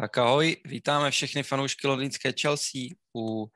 [0.00, 2.80] Tak ahoj, vítáme všechny fanoušky londýnské Chelsea
[3.16, 3.46] u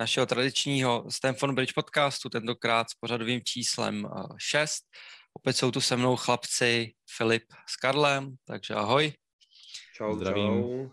[0.00, 4.84] našeho tradičního Stanford Bridge podcastu, tentokrát s pořadovým číslem 6.
[5.32, 9.12] Opět jsou tu se mnou chlapci Filip s Karlem, takže ahoj.
[9.94, 10.62] Čau, Zdravím.
[10.62, 10.88] Čau.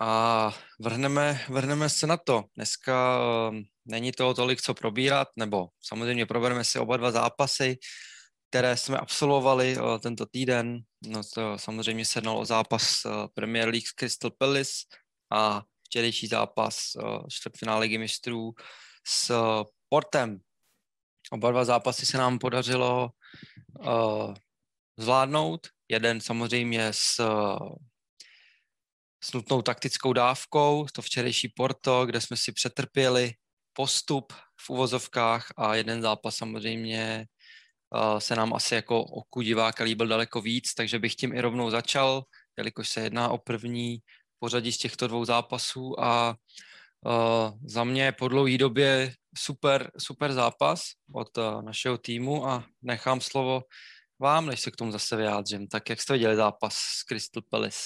[0.00, 2.44] A vrhneme, vrhneme se na to.
[2.56, 3.20] Dneska
[3.50, 7.76] um, není toho tolik co probírat, nebo samozřejmě probereme si oba dva zápasy,
[8.50, 10.80] které jsme absolvovali uh, tento týden.
[11.06, 14.72] No to samozřejmě se jednalo o zápas uh, Premier League Crystal Palace
[15.32, 18.52] a včerejší zápas uh, čtvrtfinále ligy mistrů
[19.06, 19.34] s
[19.88, 20.40] Portem.
[21.30, 23.10] Oba dva zápasy se nám podařilo
[23.78, 24.34] uh,
[24.96, 25.68] zvládnout.
[25.88, 27.20] Jeden samozřejmě s,
[29.24, 33.34] s nutnou taktickou dávkou, to včerejší Porto, kde jsme si přetrpěli
[33.72, 37.26] postup v uvozovkách a jeden zápas samozřejmě
[38.18, 42.22] se nám asi jako oku diváka líbil daleko víc, takže bych tím i rovnou začal,
[42.58, 43.98] jelikož se jedná o první
[44.38, 46.36] pořadí z těchto dvou zápasů a
[47.06, 50.82] uh, za mě po dlouhé době super, super zápas
[51.14, 53.62] od uh, našeho týmu a nechám slovo
[54.18, 55.68] vám, než se k tomu zase vyjádřím.
[55.68, 57.80] Tak jak jste viděli zápas s Crystal Palace?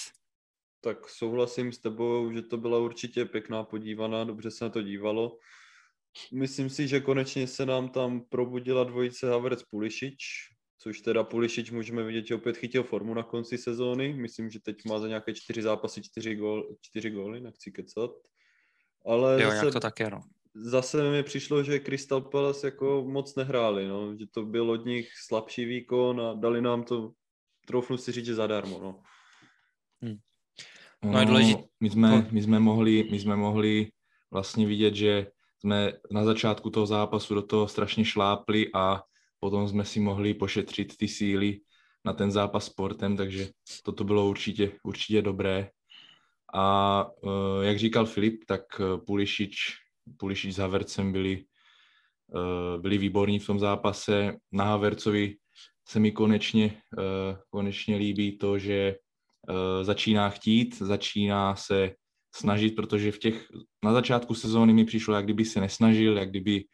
[0.80, 5.38] Tak souhlasím s tebou, že to byla určitě pěkná podívaná, dobře se na to dívalo.
[6.32, 10.24] Myslím si, že konečně se nám tam probudila dvojice Havertz Pulišič,
[10.78, 14.12] což teda Pulišič můžeme vidět, že opět chytil formu na konci sezóny.
[14.12, 18.10] Myslím, že teď má za nějaké čtyři zápasy čtyři, gól, čtyři góly, nechci kecat.
[19.06, 20.20] Ale jo, zase, jak to tak je, no.
[20.54, 24.16] Zase mi přišlo, že Crystal Palace jako moc nehráli, no.
[24.16, 27.12] že to byl od nich slabší výkon a dali nám to,
[27.66, 28.80] troufnu si říct, že zadarmo.
[28.82, 29.02] No.
[30.02, 30.16] Hmm.
[31.04, 31.62] No, je důležité.
[31.80, 33.90] My jsme, my, jsme mohli, my jsme mohli
[34.30, 35.26] vlastně vidět, že
[35.62, 39.02] jsme na začátku toho zápasu do toho strašně šlápli a
[39.40, 41.60] potom jsme si mohli pošetřit ty síly
[42.04, 43.48] na ten zápas sportem, takže
[43.84, 45.70] toto bylo určitě, určitě dobré.
[46.54, 47.30] A uh,
[47.62, 49.56] jak říkal Filip, tak e, Pulišič,
[50.18, 51.44] Pulišič s Havercem byli,
[52.34, 54.36] uh, byli výborní v tom zápase.
[54.52, 55.36] Na Havercovi
[55.88, 56.82] se mi konečně,
[57.50, 58.94] konečně líbí to, že
[59.82, 61.94] začíná chtít, začíná se
[62.34, 63.48] snažit, protože v těch,
[63.84, 66.64] na začátku sezóny mi přišlo, jak kdyby se nesnažil, jak kdyby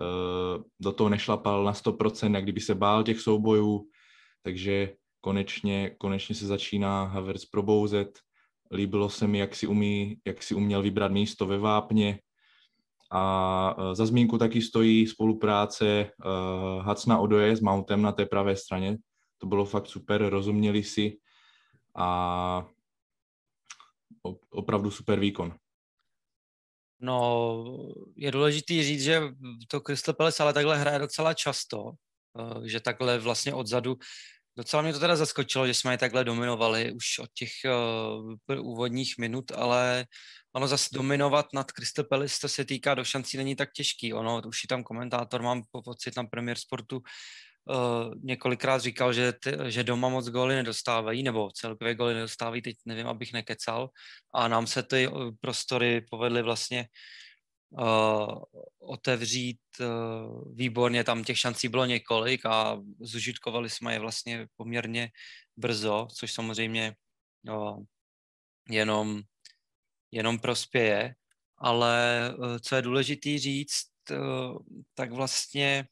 [0.00, 3.88] uh, do toho nešlapal na 100%, jak kdyby se bál těch soubojů,
[4.42, 8.18] takže konečně, konečně se začíná Havertz probouzet.
[8.72, 12.20] Líbilo se mi, jak si, umí, jak si uměl vybrat místo ve vápně.
[13.10, 18.56] A uh, za zmínku taky stojí spolupráce uh, Hacna Odoje s Mountem na té pravé
[18.56, 18.96] straně.
[19.38, 21.18] To bylo fakt super, rozuměli si
[21.96, 22.68] a
[24.50, 25.54] opravdu super výkon.
[27.00, 27.64] No,
[28.16, 29.22] je důležitý říct, že
[29.68, 31.92] to Crystal Palace ale takhle hraje docela často,
[32.40, 33.98] eh, že takhle vlastně odzadu
[34.58, 37.50] Docela mě to teda zaskočilo, že jsme je takhle dominovali už od těch
[38.48, 40.06] uh, úvodních minut, ale
[40.52, 44.12] ono zase dominovat nad Crystal Palace, to se týká do šancí, není tak těžký.
[44.12, 47.02] Ono, už je tam komentátor, mám pocit na Premier Sportu,
[47.66, 52.76] uh, několikrát říkal, že, ty, že doma moc góly nedostávají, nebo celkově góly nedostávají, teď
[52.84, 53.90] nevím, abych nekecal.
[54.34, 55.10] A nám se ty eh,
[55.40, 56.88] prostory povedly vlastně
[57.70, 58.42] uh,
[58.78, 65.10] otevřít uh, výborně, tam těch šancí bylo několik a zužitkovali jsme je vlastně poměrně
[65.56, 66.94] brzo, což samozřejmě
[67.48, 67.82] uh,
[68.70, 69.22] jenom,
[70.12, 71.14] jenom prospěje.
[71.58, 74.58] Ale uh, co je důležité říct, uh,
[74.94, 75.88] tak vlastně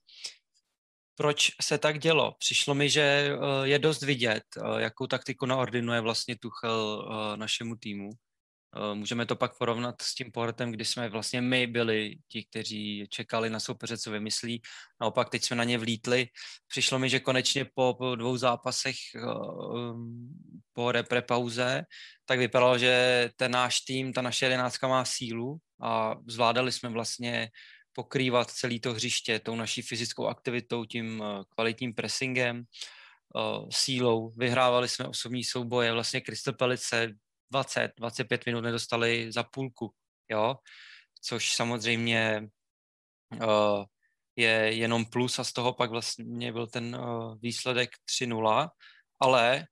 [1.15, 2.35] proč se tak dělo.
[2.39, 7.77] Přišlo mi, že eh, je dost vidět, eh, jakou taktiku naordinuje vlastně Tuchel eh, našemu
[7.77, 8.11] týmu.
[8.95, 13.51] Můžeme to pak porovnat s tím pohledem, kdy jsme vlastně my byli ti, kteří čekali
[13.51, 14.63] na soupeře, co vymyslí.
[15.01, 16.27] Naopak teď jsme na ně vlítli.
[16.69, 18.97] Přišlo mi, že konečně po, dvou zápasech
[20.73, 21.83] po repre pauze,
[22.27, 27.49] tak vypadalo, že ten náš tým, ta naše jedenáctka má sílu a zvládali jsme vlastně
[27.95, 33.41] pokrývat celé to hřiště tou naší fyzickou aktivitou, tím eh, kvalitním pressingem, eh,
[33.71, 34.31] sílou.
[34.31, 37.15] Vyhrávali jsme osobní souboje, vlastně Crystal Palace
[37.51, 39.93] 20, 25 minut nedostali za půlku,
[40.31, 40.57] jo,
[41.23, 42.49] což samozřejmě
[43.33, 43.85] uh,
[44.37, 46.99] je jenom plus a z toho pak vlastně byl ten
[47.41, 47.91] výsledek
[48.21, 48.69] 3-0,
[49.21, 49.67] ale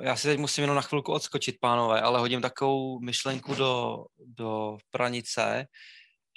[0.00, 4.78] já si teď musím jenom na chvilku odskočit, pánové, ale hodím takovou myšlenku do, do
[4.90, 5.66] pranice,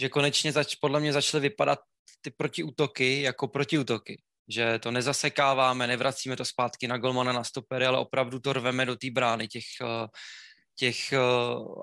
[0.02, 1.80] že konečně zač, podle mě začaly vypadat
[2.22, 4.22] ty protiútoky jako protiútoky.
[4.50, 8.96] Že to nezasekáváme, nevracíme to zpátky na golmana, na stopery, ale opravdu to rveme do
[8.96, 9.48] té brány.
[9.48, 10.08] Těch, eh,
[10.76, 11.20] těch eh,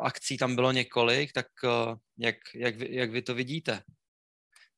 [0.00, 3.82] akcí tam bylo několik, tak eh, jak, jak, vy, jak vy to vidíte?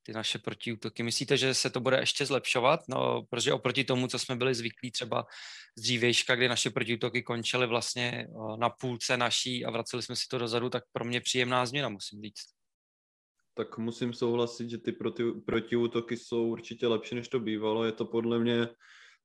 [0.05, 1.03] ty naše protiútoky.
[1.03, 2.81] Myslíte, že se to bude ještě zlepšovat?
[2.89, 5.27] No, protože oproti tomu, co jsme byli zvyklí třeba
[5.79, 8.27] z dřívejška, kdy naše protiútoky končily vlastně
[8.57, 12.23] na půlce naší a vraceli jsme si to dozadu, tak pro mě příjemná změna, musím
[12.23, 12.62] říct.
[13.55, 17.85] Tak musím souhlasit, že ty proti, protiútoky jsou určitě lepší, než to bývalo.
[17.85, 18.69] Je to podle mě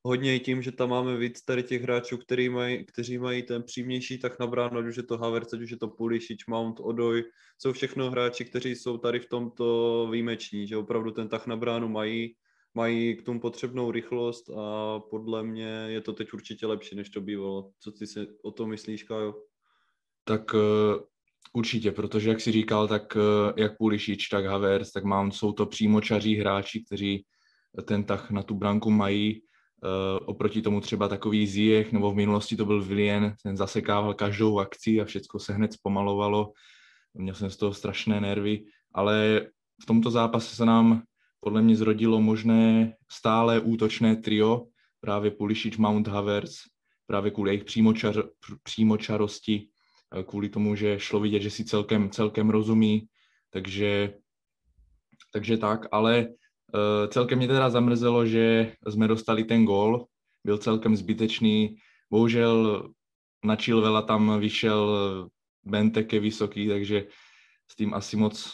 [0.03, 3.63] hodně i tím, že tam máme víc tady těch hráčů, který mají, kteří mají ten
[3.63, 6.79] přímější tak na bránu, ať už je to Havertz, ať už je to Pulisic, Mount,
[6.79, 7.23] Odoj,
[7.57, 11.87] jsou všechno hráči, kteří jsou tady v tomto výjimeční, že opravdu ten tak na bránu
[11.87, 12.35] mají,
[12.73, 17.21] mají k tomu potřebnou rychlost a podle mě je to teď určitě lepší, než to
[17.21, 17.71] bývalo.
[17.79, 19.35] Co ty si o tom myslíš, Kájo?
[20.23, 20.61] Tak uh,
[21.53, 23.21] určitě, protože jak si říkal, tak uh,
[23.55, 27.25] jak Pulisic, tak Havertz, tak Mount jsou to přímočaří hráči, kteří
[27.85, 29.41] ten tah na tu branku mají
[29.83, 34.59] Uh, oproti tomu třeba takový Ziyech, nebo v minulosti to byl Vilien, ten zasekával každou
[34.59, 36.51] akci a všechno se hned zpomalovalo.
[37.13, 39.47] Měl jsem z toho strašné nervy, ale
[39.81, 41.03] v tomto zápase se nám
[41.39, 44.65] podle mě zrodilo možné stále útočné trio,
[45.01, 46.55] právě Pulišič, Mount Havertz,
[47.07, 48.23] právě kvůli jejich přímočar,
[48.63, 49.76] přímočarosti, eh,
[50.27, 53.07] kvůli tomu, že šlo vidět, že si celkem, celkem rozumí,
[53.51, 54.13] takže,
[55.33, 56.27] takže tak, ale
[56.75, 60.05] Eh, celkem mě teda zamrzelo, že jsme dostali ten gól,
[60.43, 61.77] byl celkem zbytečný.
[62.11, 62.87] Bohužel
[63.45, 65.29] na Chilvela tam vyšel
[65.63, 67.07] Benteke vysoký, takže
[67.71, 68.53] s tím asi moc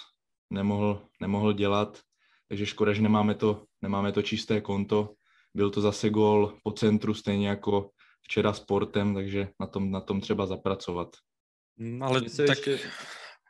[0.49, 2.01] nemohl, nemohl dělat.
[2.47, 5.13] Takže škoda, že nemáme to, nemáme to čisté konto.
[5.53, 7.89] Byl to zase gól po centru, stejně jako
[8.21, 11.15] včera sportem, takže na tom, na tom třeba zapracovat.
[11.77, 12.79] Mm, ale tak, ještě...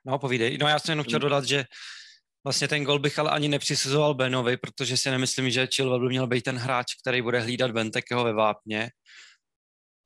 [0.06, 0.58] no povídej.
[0.58, 1.22] No já jsem jenom chtěl mm.
[1.22, 1.66] dodat, že
[2.46, 6.28] Vlastně ten gol bych ale ani nepřisuzoval Benovi, protože si nemyslím, že Chilwell by měl
[6.28, 8.90] být ten hráč, který bude hlídat Bentekeho ve vápně.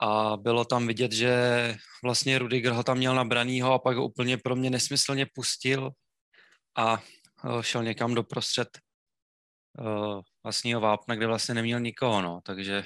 [0.02, 1.34] A bylo tam vidět, že
[2.04, 5.92] vlastně Rudiger ho tam měl nabranýho a pak ho úplně pro mě nesmyslně pustil
[6.78, 7.04] a
[7.46, 8.70] eh, šel někam do prostřed
[9.80, 12.42] uh, vlastního vápna, kde vlastně neměl nikoho, no.
[12.46, 12.84] Takže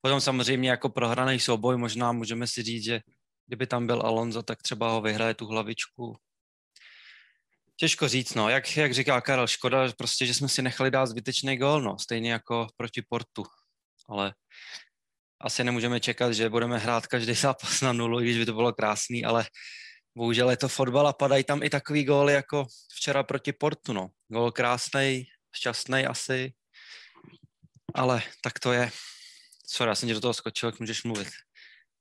[0.00, 3.00] potom samozřejmě jako prohraný souboj možná můžeme si říct, že
[3.48, 6.16] kdyby tam byl Alonso, tak třeba ho vyhraje tu hlavičku
[7.80, 8.48] Těžko říct, no.
[8.48, 11.98] Jak, jak říká Karel, škoda prostě, že jsme si nechali dát zbytečný gol, no.
[11.98, 13.44] Stejně jako proti Portu.
[14.08, 14.34] Ale
[15.40, 19.24] asi nemůžeme čekat, že budeme hrát každý zápas na nulu, když by to bylo krásný,
[19.24, 19.46] ale
[20.16, 24.10] bohužel je to fotbal a padají tam i takový góly jako včera proti Portu, no.
[24.28, 25.24] Gól krásný,
[25.56, 26.52] šťastný asi,
[27.94, 28.90] ale tak to je.
[29.66, 31.28] Sorry, já jsem tě do toho skočil, jak můžeš mluvit.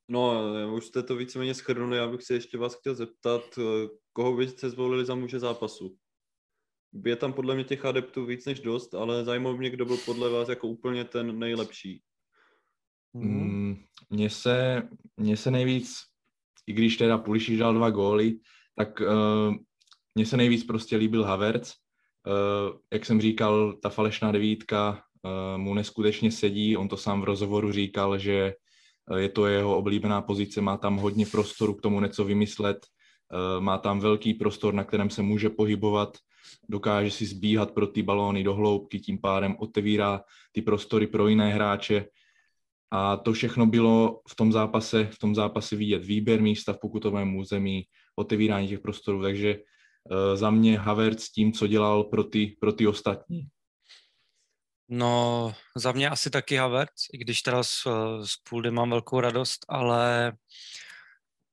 [0.10, 0.42] No,
[0.76, 3.60] už jste to víceméně schrnuli, já bych se ještě vás chtěl zeptat,
[4.14, 5.96] koho byste zvolili za muže zápasu?
[7.06, 10.30] Je tam podle mě těch adeptů víc než dost, ale zajímalo mě, kdo byl podle
[10.30, 12.02] vás jako úplně ten nejlepší.
[13.14, 14.88] Mm, mně se,
[15.18, 15.96] mně se nejvíc,
[16.68, 18.40] i když teda Pulišič dal dva góly,
[18.76, 19.56] tak uh,
[20.16, 21.74] mně se nejvíc prostě líbil Havertz.
[22.28, 26.78] Uh, jak jsem říkal, ta falešná devítka uh, mu neskutečně sedí.
[26.78, 28.54] On to sám v rozhovoru říkal, že
[29.16, 32.78] je to jeho oblíbená pozice, má tam hodně prostoru k tomu něco vymyslet,
[33.34, 36.18] Eh, má tam velký prostor, na kterém se může pohybovat,
[36.70, 40.22] dokáže si zbíhat pro ty balóny do hloubky, tím pádem otevírá
[40.52, 42.06] ty prostory pro jiné hráče.
[42.92, 47.36] A to všechno bylo v tom zápase, v tom zápase vidět výběr místa v pokutovém
[47.36, 47.84] území,
[48.16, 52.88] otevírání těch prostorů, takže uh, za mě Havertz tím, co dělal pro ty, pro ty
[52.88, 53.48] ostatní.
[54.90, 57.84] No, za mě asi taky Havertz, i když teda z,
[58.24, 60.34] z půldy mám velkou radost, ale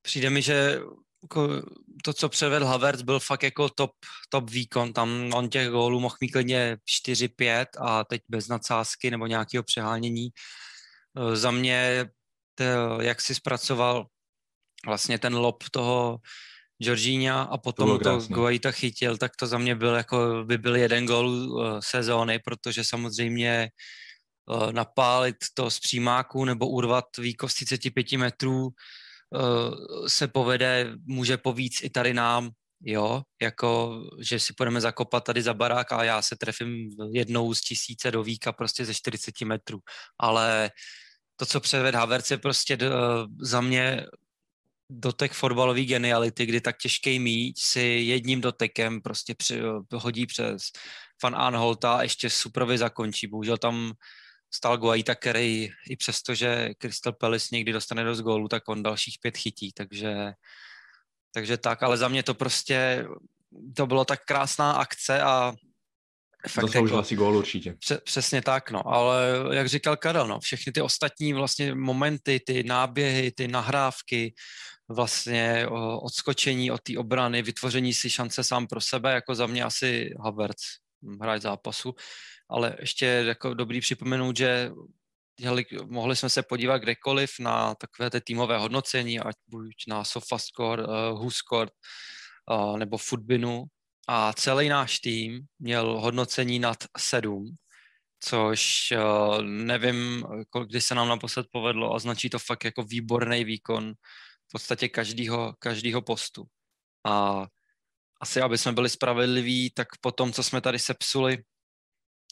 [0.03, 0.81] přijde mi, že
[1.23, 1.63] jako
[2.05, 3.91] to, co převedl Havertz, byl fakt jako top,
[4.29, 4.93] top výkon.
[4.93, 6.77] Tam on těch gólů mohl mít klidně
[7.07, 10.29] 4-5 a teď bez nadsázky nebo nějakého přehánění.
[11.19, 12.11] E, za mě,
[12.55, 12.65] to,
[13.01, 14.07] jak si zpracoval
[14.87, 16.19] vlastně ten lob toho
[16.85, 20.77] Georgína a potom to, to Guaita chytil, tak to za mě byl jako by byl
[20.77, 23.71] jeden gól uh, sezóny, protože samozřejmě
[24.47, 28.69] uh, napálit to z přímáku nebo urvat výkon z 35 metrů
[29.35, 32.51] Eh, se povede, může povíc i tady nám,
[32.81, 37.61] jo, jako, že si půjdeme zakopat tady za barák a já se trefím jednou z
[37.61, 39.79] tisíce do víka prostě ze 40 metrů,
[40.19, 40.71] ale
[41.37, 42.89] to, co převed Havertz je prostě eh,
[43.41, 44.07] za mě
[45.01, 49.61] dotek fotbalové geniality, kdy tak těžký míč si jedním dotekem prostě při,
[49.95, 50.63] hodí přes
[51.23, 53.27] Van Anholta a ještě suprově zakončí.
[53.27, 53.93] Bohužel tam
[54.55, 59.19] stál Guaita, který i přesto, že Crystal Palace někdy dostane dost gólu, tak on dalších
[59.23, 60.33] pět chytí, takže,
[61.35, 63.07] takže tak, ale za mě to prostě,
[63.77, 65.53] to bylo tak krásná akce a
[66.49, 67.77] fakt Zasloužil jako, asi gól určitě.
[68.05, 73.33] Přesně tak, no, ale jak říkal Karel, no, všechny ty ostatní vlastně momenty, ty náběhy,
[73.33, 74.35] ty nahrávky,
[74.89, 75.67] vlastně
[76.01, 80.63] odskočení od té obrany, vytvoření si šance sám pro sebe, jako za mě asi Havertz
[81.21, 81.95] hráč zápasu,
[82.49, 84.71] ale ještě jako dobrý připomenout, že
[85.41, 90.83] Jeli, mohli jsme se podívat kdekoliv na takové ty týmové hodnocení, ať buď na SofaScore,
[90.83, 90.89] uh,
[91.19, 91.71] WhoScored
[92.51, 93.65] uh, nebo Footbinu
[94.09, 97.57] a celý náš tým měl hodnocení nad 7,
[98.21, 100.25] což uh, nevím,
[100.67, 103.93] kdy se nám naposled povedlo a značí to fakt jako výborný výkon
[104.49, 106.45] v podstatě každýho, každýho postu.
[107.07, 107.47] A
[108.21, 111.39] asi, aby jsme byli spravedliví, tak po tom, co jsme tady sepsuli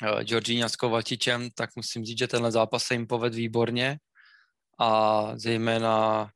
[0.02, 3.98] uh, Georgina s Kovačičem, tak musím říct, že tenhle zápas se jim poved výborně
[4.78, 6.30] a zejména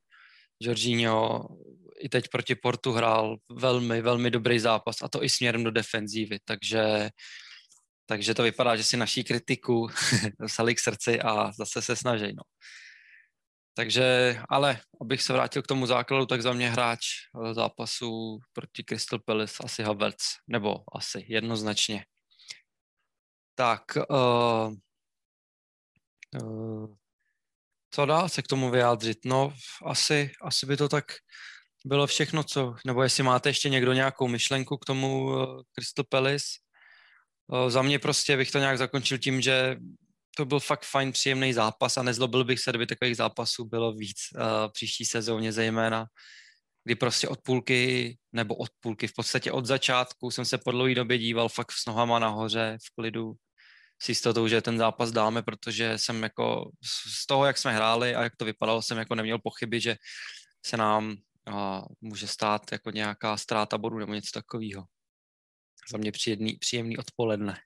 [0.60, 1.48] Jorginho
[1.98, 6.38] i teď proti Portu hrál velmi, velmi dobrý zápas a to i směrem do defenzívy,
[6.44, 7.10] takže,
[8.06, 9.88] takže to vypadá, že si naší kritiku
[10.38, 12.32] vzali k srdci a zase se snaží.
[12.34, 12.42] No.
[13.76, 18.84] Takže, ale abych se vrátil k tomu základu, tak za mě hráč eh, zápasu proti
[18.84, 22.04] Crystal Palace asi Havertz, nebo asi jednoznačně.
[23.54, 24.74] Tak, uh,
[26.42, 26.94] uh,
[27.90, 29.18] co dá se k tomu vyjádřit?
[29.24, 29.52] No,
[29.84, 31.04] asi, asi by to tak
[31.84, 36.44] bylo všechno, co, nebo jestli máte ještě někdo nějakou myšlenku k tomu uh, Crystal Palace.
[37.46, 39.76] Uh, za mě prostě bych to nějak zakončil tím, že
[40.36, 44.18] to byl fakt fajn, příjemný zápas a nezlobil bych se, kdyby takových zápasů bylo víc
[44.34, 46.06] uh, příští sezóně zejména,
[46.84, 50.94] kdy prostě od půlky, nebo od půlky, v podstatě od začátku jsem se po dlouhé
[50.94, 53.32] době díval fakt s nohama nahoře, v klidu,
[54.02, 56.70] s jistotou, že ten zápas dáme, protože jsem jako
[57.22, 59.96] z toho, jak jsme hráli a jak to vypadalo, jsem jako neměl pochyby, že
[60.66, 61.16] se nám
[61.48, 64.84] uh, může stát jako nějaká ztráta bodů nebo něco takového.
[65.90, 67.58] Za mě příjemný, příjemný odpoledne,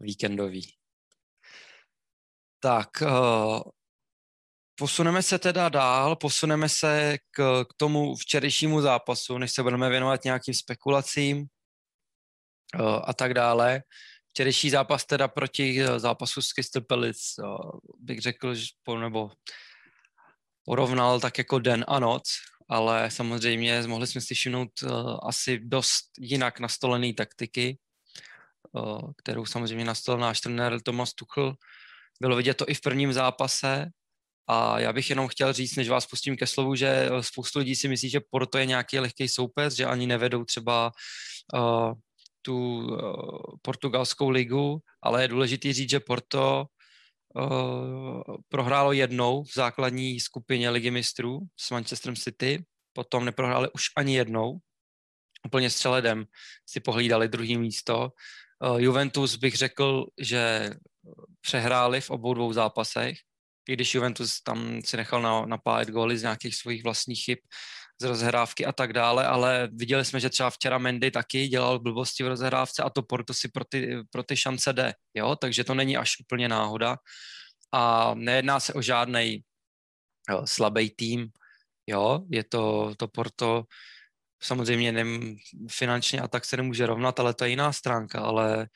[0.00, 0.78] víkendový.
[2.60, 3.60] Tak, uh,
[4.74, 10.24] posuneme se teda dál, posuneme se k, k tomu včerejšímu zápasu, než se budeme věnovat
[10.24, 11.38] nějakým spekulacím
[12.80, 13.82] uh, a tak dále.
[14.28, 17.42] Včerejší zápas teda proti uh, zápasu s Crystal Palace,
[17.98, 18.66] bych řekl, že
[19.00, 19.30] nebo
[20.64, 22.22] porovnal tak jako den a noc,
[22.68, 24.70] ale samozřejmě mohli jsme si všimnout
[25.22, 27.78] asi dost jinak nastolené taktiky,
[29.16, 31.54] kterou samozřejmě nastolil náš trenér Thomas Tuchel,
[32.20, 33.90] bylo vidět to i v prvním zápase
[34.50, 37.88] a já bych jenom chtěl říct, než vás pustím ke slovu, že spoustu lidí si
[37.88, 40.92] myslí, že Porto je nějaký lehký soupeř, že ani nevedou třeba
[41.54, 41.92] uh,
[42.42, 42.96] tu uh,
[43.62, 46.64] portugalskou ligu, ale je důležité říct, že Porto
[47.34, 54.16] uh, prohrálo jednou v základní skupině ligy mistrů s Manchesterem City, potom neprohráli už ani
[54.16, 54.58] jednou,
[55.46, 56.24] úplně střeledem
[56.66, 58.12] si pohlídali druhý místo.
[58.76, 60.70] Juventus bych řekl, že
[61.40, 63.18] přehráli v obou dvou zápasech,
[63.68, 67.38] i když Juventus tam si nechal na, napájet góly z nějakých svých vlastních chyb,
[68.00, 72.24] z rozhrávky a tak dále, ale viděli jsme, že třeba včera Mendy taky dělal blbosti
[72.24, 75.74] v rozhrávce a to Porto si pro ty, pro ty šance jde, jo, takže to
[75.74, 76.96] není až úplně náhoda.
[77.72, 79.42] A nejedná se o žádný
[80.44, 81.28] slabý tým,
[81.86, 83.64] jo, je to, to Porto
[84.42, 85.36] samozřejmě nem,
[85.70, 88.68] finančně a tak se nemůže rovnat, ale to je jiná stránka, ale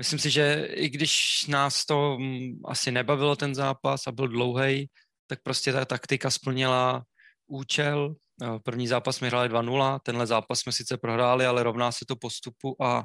[0.00, 4.88] Myslím si, že i když nás to mm, asi nebavilo ten zápas a byl dlouhý,
[5.26, 7.04] tak prostě ta taktika splnila
[7.46, 8.14] účel.
[8.62, 12.82] První zápas jsme hráli 2-0, tenhle zápas jsme sice prohráli, ale rovná se to postupu
[12.82, 13.04] a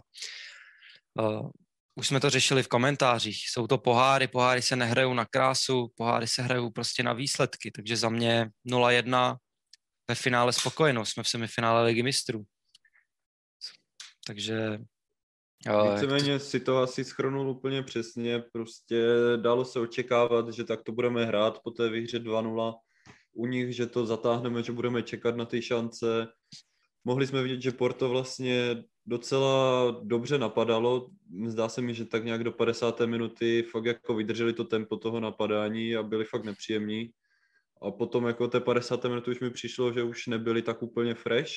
[1.20, 1.50] uh,
[1.96, 3.50] už jsme to řešili v komentářích.
[3.50, 7.98] Jsou to poháry, poháry se nehrajou na krásu, poháry se hrajou prostě na výsledky, takže
[7.98, 9.36] za mě 0-1
[10.08, 12.44] ve finále spokojenost, jsme v semifinále ligy mistrů.
[14.28, 14.80] Takže
[15.94, 21.26] Víceméně si to asi schrnul úplně přesně, prostě dalo se očekávat, že tak to budeme
[21.26, 22.74] hrát po té výhře 2-0
[23.34, 26.28] u nich, že to zatáhneme, že budeme čekat na ty šance.
[27.04, 31.10] Mohli jsme vidět, že Porto vlastně docela dobře napadalo.
[31.46, 33.02] Zdá se mi, že tak nějak do 50.
[33.02, 37.10] minuty fakt jako vydrželi to tempo toho napadání a byli fakt nepříjemní.
[37.82, 39.04] A potom jako té 50.
[39.04, 41.52] minuty už mi přišlo, že už nebyli tak úplně fresh,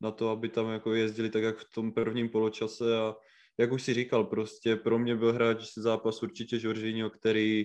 [0.00, 3.14] na to, aby tam jako jezdili tak, jak v tom prvním poločase a
[3.58, 7.64] jak už si říkal, prostě pro mě byl hráč zápas určitě Jorginho, který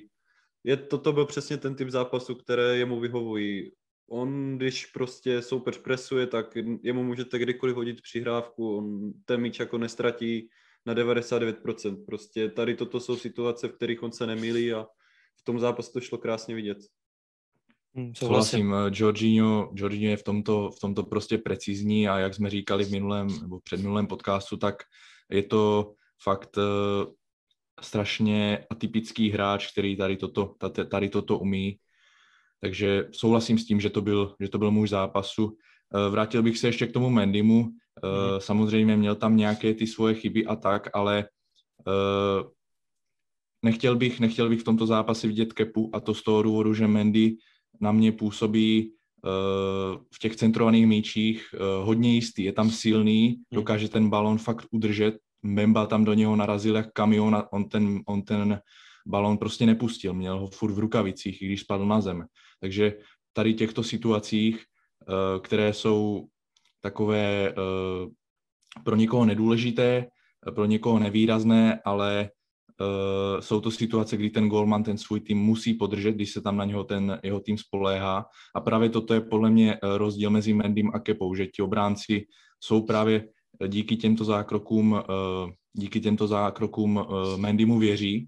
[0.64, 3.72] je, toto byl přesně ten typ zápasu, které jemu vyhovují.
[4.10, 9.78] On, když prostě soupeř presuje, tak jemu můžete kdykoliv hodit přihrávku, on ten míč jako
[9.78, 10.50] nestratí
[10.86, 12.06] na 99%.
[12.06, 14.86] Prostě tady toto jsou situace, v kterých on se nemýlí a
[15.40, 16.78] v tom zápasu to šlo krásně vidět.
[17.96, 22.50] Hmm, souhlasím, eh, Jorginho, Jorginho je v tomto, v tomto prostě precizní a jak jsme
[22.50, 24.76] říkali v minulém nebo v předminulém podcastu, tak
[25.32, 27.14] je to fakt uh,
[27.82, 30.56] strašně atypický hráč, který tady toto,
[30.90, 31.78] tady toto umí.
[32.62, 35.46] Takže souhlasím s tím, že to byl, že to byl můj zápasu.
[35.46, 37.62] Uh, vrátil bych se ještě k tomu Mendymu.
[37.62, 37.70] Uh.
[38.38, 41.26] Samozřejmě měl tam nějaké ty svoje chyby a tak, ale
[43.66, 46.88] nechtěl, bych, nechtěl bych v tomto zápase vidět Kepu a to z toho důvodu, že
[46.88, 47.36] Mendy
[47.82, 53.36] na mě působí uh, v těch centrovaných míčích uh, hodně jistý, je tam silný, hmm.
[53.52, 58.02] dokáže ten balon fakt udržet, Mbemba tam do něho narazil jak kamion a on ten,
[58.06, 58.60] on ten
[59.08, 62.26] balon prostě nepustil, měl ho furt v rukavicích, i když spadl na zem.
[62.60, 62.98] Takže
[63.34, 66.28] tady těchto situacích, uh, které jsou
[66.82, 67.54] takové
[68.84, 70.06] pro někoho nedůležité,
[70.56, 72.30] pro někoho nevýrazné, ale
[72.80, 76.58] uh, jsou to situace, kdy ten golman ten svůj tým musí podržet, když se tam
[76.58, 78.26] na něho ten jeho tým spoléhá.
[78.56, 82.28] A právě toto je podle mě rozdíl mezi Mendym a Kepou, že ti obránci
[82.60, 83.28] jsou právě
[83.68, 85.00] díky těmto zákrokům, uh,
[85.74, 88.28] díky těmto zákrokům uh, Mendymu věří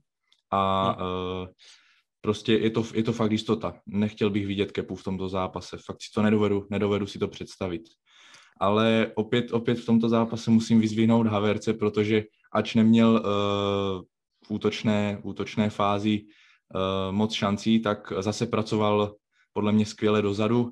[0.51, 1.47] a uh,
[2.21, 3.79] prostě je to, je to fakt jistota.
[3.85, 5.77] Nechtěl bych vidět Kepu v tomto zápase.
[5.85, 7.81] Fakt si to nedovedu, nedovedu si to představit
[8.59, 14.03] ale opět, opět v tomto zápase musím vyzvihnout Haverce, protože ač neměl uh,
[14.45, 19.15] v útočné, v útočné fázi uh, moc šancí, tak zase pracoval
[19.53, 20.61] podle mě skvěle dozadu.
[20.61, 20.71] Uh,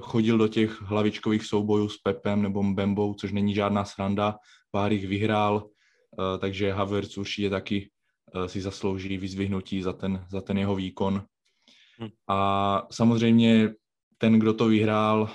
[0.00, 4.36] chodil do těch hlavičkových soubojů s Pepem nebo Mbembou, což není žádná sranda.
[4.70, 7.90] Pár jich vyhrál, uh, takže Havertz určitě taky
[8.34, 11.22] uh, si zaslouží vyzvihnutí za ten, za ten jeho výkon.
[12.00, 12.08] Hm.
[12.28, 13.74] A samozřejmě
[14.18, 15.30] ten, kdo to vyhrál,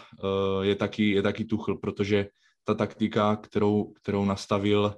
[0.61, 2.27] je taky, je taky Tuchl, protože
[2.63, 4.95] ta taktika, kterou, kterou nastavil,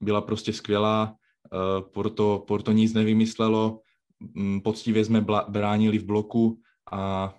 [0.00, 1.14] byla prostě skvělá.
[1.46, 3.80] Eh, Porto, Porto nic nevymyslelo,
[4.20, 6.60] mm, poctivě jsme bránili v bloku
[6.92, 7.34] a,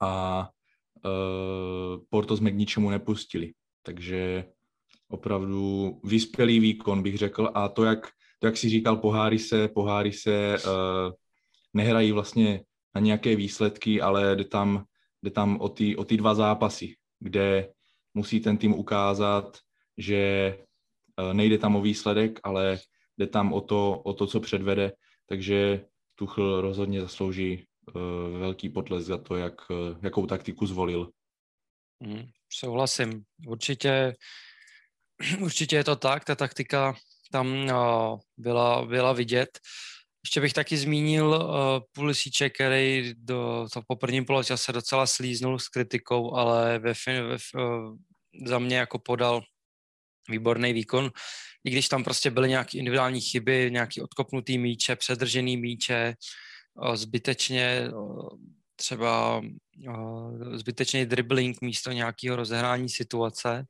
[0.00, 0.48] a
[2.10, 3.52] Porto jsme k ničemu nepustili.
[3.82, 4.44] Takže
[5.08, 7.50] opravdu vyspělý výkon, bych řekl.
[7.54, 8.08] A to, jak,
[8.38, 11.12] to, jak si říkal, poháry se, poháry se uh,
[11.74, 14.84] nehrají vlastně na nějaké výsledky, ale jde tam,
[15.22, 17.68] jde tam o, ty, o ty dva zápasy, kde
[18.14, 19.58] musí ten tým ukázat,
[19.98, 20.64] že eh,
[21.32, 22.78] nejde tam o výsledek, ale
[23.18, 24.92] jde tam o to, o to co předvede,
[25.26, 31.10] takže Tuchl rozhodně zaslouží uh, velký potles za to, jak, uh, jakou taktiku zvolil.
[32.00, 33.22] Mm, souhlasím.
[33.46, 34.14] Určitě,
[35.40, 36.94] určitě je to tak, ta taktika
[37.32, 37.66] tam
[38.36, 39.58] byla, byla vidět.
[40.24, 45.68] Ještě bych taky zmínil uh, Pulisiče, který do, to po prvním poločase docela slíznul s
[45.68, 47.96] kritikou, ale ve, ve, uh,
[48.46, 49.42] za mě jako podal
[50.28, 51.10] výborný výkon,
[51.64, 56.14] i když tam prostě byly nějaké individuální chyby, nějaký odkopnutý míče, předržený míče,
[56.94, 57.88] zbytečně
[58.76, 59.42] třeba
[60.52, 63.64] zbytečný dribbling místo nějakého rozehrání situace,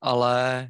[0.00, 0.68] ale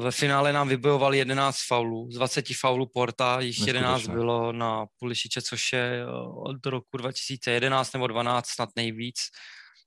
[0.00, 5.42] ve finále nám vybojovali 11 faulů, z 20 faulů Porta, jich 11 bylo na Pulišiče,
[5.42, 9.16] což je od roku 2011 nebo 12 snad nejvíc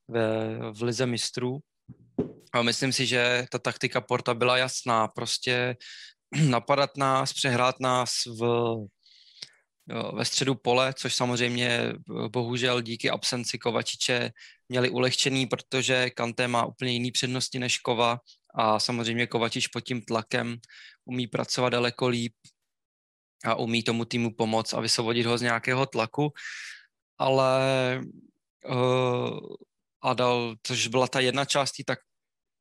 [0.08, 1.60] ve, v Lize mistrů.
[2.54, 5.78] A myslím si, že ta taktika Porta byla jasná, prostě
[6.50, 8.42] napadat nás, přehrát nás v,
[10.14, 11.94] ve středu pole, což samozřejmě eh,
[12.30, 14.32] bohužel díky absenci Kovačiče
[14.70, 18.20] měli ulehčený, protože Kanté má úplně jiný přednosti než Kova
[18.56, 20.58] a samozřejmě Kovačič pod tím tlakem
[21.06, 22.34] umí pracovat daleko líp
[23.46, 26.34] a umí tomu týmu pomoct a vysvobodit ho z nějakého tlaku,
[27.18, 27.60] ale
[28.70, 29.40] uh,
[30.08, 32.00] a dal, což byla ta jedna část té tak,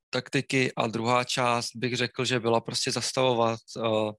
[0.09, 4.11] taktiky a druhá část bych řekl, že byla prostě zastavovat uh,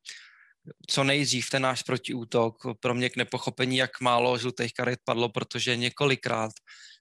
[0.87, 2.57] co nejdřív ten náš protiútok.
[2.81, 6.53] Pro mě k nepochopení, jak málo žlutých karet padlo, protože několikrát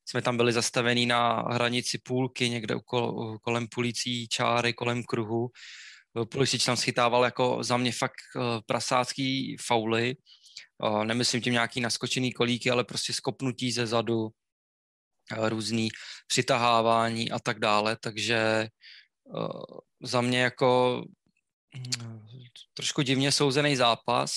[0.10, 5.50] jsme tam byli zastavení na hranici půlky, někde ukol, kolem půlící čáry, kolem kruhu.
[6.32, 10.16] Pulisič tam schytával jako za mě fakt eh, prasácký fauly.
[10.86, 14.30] Eh, nemyslím tím nějaký naskočený kolíky, ale prostě skopnutí ze zadu,
[15.32, 15.90] různý
[16.28, 17.98] přitahávání a tak dále.
[18.02, 18.68] Takže
[20.04, 21.02] za mě jako
[21.78, 24.32] hm, trošku divně souzený zápas.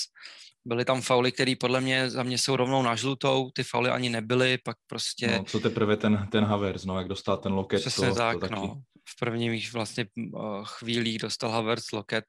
[0.65, 4.09] Byly tam fauly, které podle mě za mě jsou rovnou na žlutou, ty fauly ani
[4.09, 5.27] nebyly, pak prostě...
[5.27, 7.81] No, co teprve ten, ten Havers, no, jak dostal ten loket.
[7.81, 8.55] Přesně to, tak, to taky...
[8.55, 8.81] no.
[9.09, 12.25] V prvních vlastně uh, chvílích dostal Havers loket.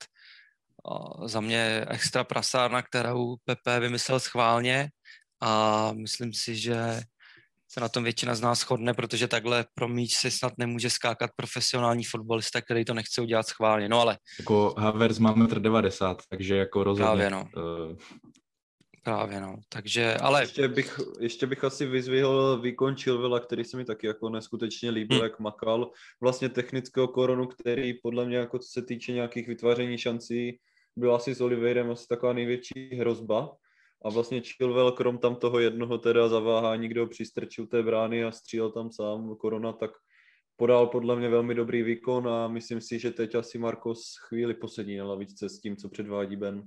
[1.25, 4.91] Za mě extra prasárna, kterou Pepe vymyslel schválně
[5.41, 7.01] a myslím si, že
[7.75, 11.31] se na tom většina z nás shodne, protože takhle pro míč si snad nemůže skákat
[11.37, 14.19] profesionální fotbalista, který to nechce udělat schválně, no ale...
[14.39, 17.07] Jako Havers má 1,90 m, takže jako rozhodně...
[17.07, 17.49] Právě no.
[17.57, 17.97] Uh...
[19.05, 20.43] Právě no, takže, ale...
[20.43, 25.19] Ještě bych, ještě bych asi vyzvihl výkon Chilvela, který se mi taky jako neskutečně líbil,
[25.19, 25.25] hmm.
[25.25, 25.91] jak makal.
[26.21, 30.59] Vlastně technického koronu, který podle mě jako co se týče nějakých vytváření šancí,
[30.97, 33.51] byl asi s Oliveirem asi taková největší hrozba,
[34.05, 38.71] a vlastně Chilwell, krom tam toho jednoho teda zaváhání, kdo přistrčil té brány a střílel
[38.71, 39.91] tam sám korona, tak
[40.57, 44.97] podal podle mě velmi dobrý výkon a myslím si, že teď asi Marcos chvíli posedí
[44.97, 46.63] na lavičce s tím, co předvádí Ben.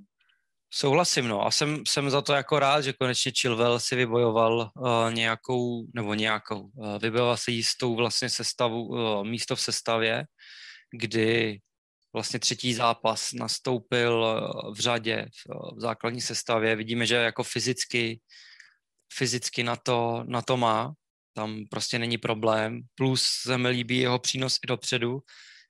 [0.73, 1.45] Souhlasím, no.
[1.45, 6.13] A jsem, jsem za to jako rád, že konečně Chilwell si vybojoval uh, nějakou, nebo
[6.13, 10.25] nějakou, uh, vybojoval si jistou vlastně sestavu, uh, místo v sestavě,
[10.91, 11.59] kdy
[12.15, 14.25] vlastně třetí zápas nastoupil
[14.75, 16.75] v řadě v, v základní sestavě.
[16.75, 18.19] Vidíme, že jako fyzicky,
[19.13, 20.93] fyzicky na to, na to má,
[21.33, 22.81] tam prostě není problém.
[22.95, 25.19] Plus se mi líbí jeho přínos i dopředu,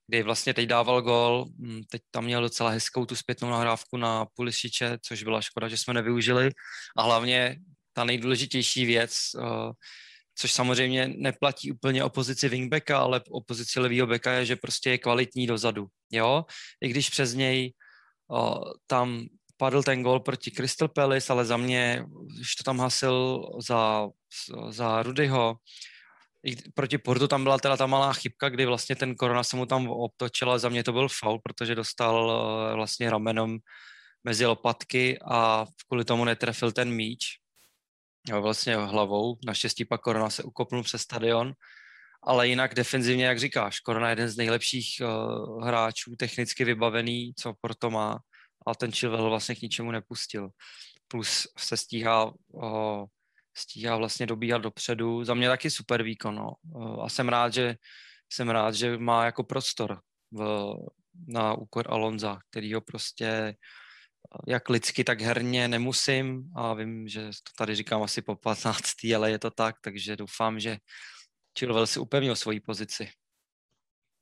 [0.08, 4.26] kdy vlastně teď dával gol, hm, teď tam měl docela hezkou tu zpětnou nahrávku na
[4.26, 6.52] Pulisiče, což byla škoda, že jsme nevyužili.
[6.98, 7.58] A hlavně
[7.94, 9.72] ta nejdůležitější věc, eh,
[10.36, 14.89] což samozřejmě neplatí úplně o pozici wingbacka, ale o pozici levýho beka je, že prostě
[14.89, 16.45] je kvalitní dozadu, jo.
[16.82, 17.74] I když přes něj
[18.32, 19.26] o, tam
[19.58, 24.08] padl ten gol proti Crystal Palace, ale za mě, když to tam hasil za,
[24.69, 25.56] za Rudyho,
[26.74, 29.88] proti Portu tam byla teda ta malá chybka, kdy vlastně ten korona se mu tam
[29.88, 32.43] obtočil, ale za mě to byl faul, protože dostal
[32.76, 33.58] vlastně ramenom
[34.24, 37.26] mezi lopatky a kvůli tomu netrefil ten míč.
[38.32, 39.38] Vlastně hlavou.
[39.46, 41.54] Naštěstí pak korona se ukopnul přes stadion.
[42.24, 47.54] Ale jinak defenzivně, jak říkáš, korona je jeden z nejlepších uh, hráčů, technicky vybavený, co
[47.62, 48.20] Porto má.
[48.68, 50.50] A ten Chilwell vlastně k ničemu nepustil.
[51.08, 53.06] Plus se stíhá uh,
[53.58, 55.24] stíhá vlastně dobíhat dopředu.
[55.24, 56.54] Za mě taky super výkon, no.
[57.02, 57.76] A jsem rád, že,
[58.34, 60.00] jsem rád, že má jako prostor
[60.32, 60.74] v,
[61.28, 63.56] na úkor Alonza, který ho prostě
[64.48, 68.84] jak lidsky, tak herně nemusím a vím, že to tady říkám asi po 15.
[69.15, 70.78] ale je to tak, takže doufám, že
[71.60, 73.10] Chilwell si upevnil svoji pozici.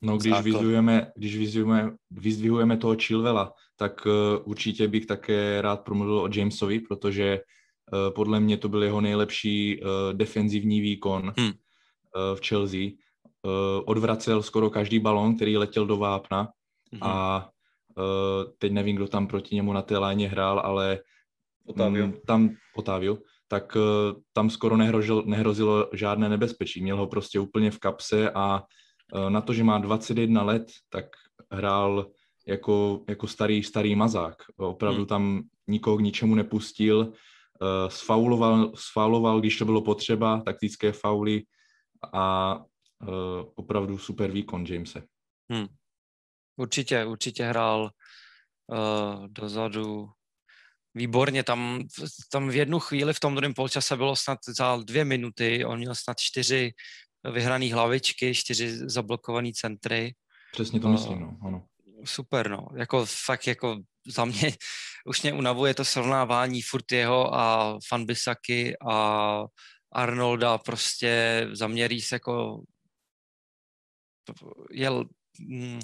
[0.02, 4.12] No, když vyzvihujeme, když vyzvihujeme, vyzvihujeme toho Chilvela, tak uh,
[4.43, 7.39] určitě bych také rád promluvil o Jamesovi, protože
[7.93, 11.52] Eh, podle mě to byl jeho nejlepší eh, defenzivní výkon hmm.
[12.36, 12.89] v Chelsea.
[13.86, 16.47] Odvracel skoro každý balón, který letěl do vápna
[16.91, 17.04] hmm.
[17.04, 17.49] a
[18.58, 20.99] teď nevím, kdo tam proti němu na té láně hrál, ale
[21.65, 22.08] Otávio.
[22.08, 23.77] Mm, tam Otávio, tak
[24.34, 26.82] tam skoro nehrozilo, nehrozilo žádné nebezpečí.
[26.82, 28.63] Měl ho prostě úplně v kapse a
[29.29, 31.06] na to, že má 21 let, tak
[31.51, 32.12] hrál
[32.47, 34.36] jako, jako starý, starý mazák.
[34.58, 35.08] Opravdu hmm.
[35.08, 37.13] tam nikoho k ničemu nepustil,
[37.88, 41.43] sfauloval, sfauloval, když to bylo potřeba, taktické fauly
[42.13, 42.60] a
[43.56, 45.03] opravdu super výkon Jamese.
[45.51, 45.67] Hmm.
[46.56, 47.89] Určitě, určitě hrál
[48.68, 50.10] uh, dozadu
[50.96, 51.44] výborně.
[51.44, 51.84] Tam,
[52.32, 55.96] tam v jednu chvíli v tom druhém polčase bylo snad za dvě minuty, on měl
[55.96, 56.72] snad čtyři
[57.32, 60.16] vyhrané hlavičky, čtyři zablokované centry.
[60.52, 61.66] Přesně to myslím, no, ano.
[62.06, 62.68] Super, no.
[62.76, 64.52] Jako fakt jako za mě
[65.06, 69.46] už mě unavuje to srovnávání furt jeho a Fanbisaky a
[69.92, 72.63] Arnolda prostě za mě jako
[74.72, 75.06] jel,
[75.39, 75.80] mm,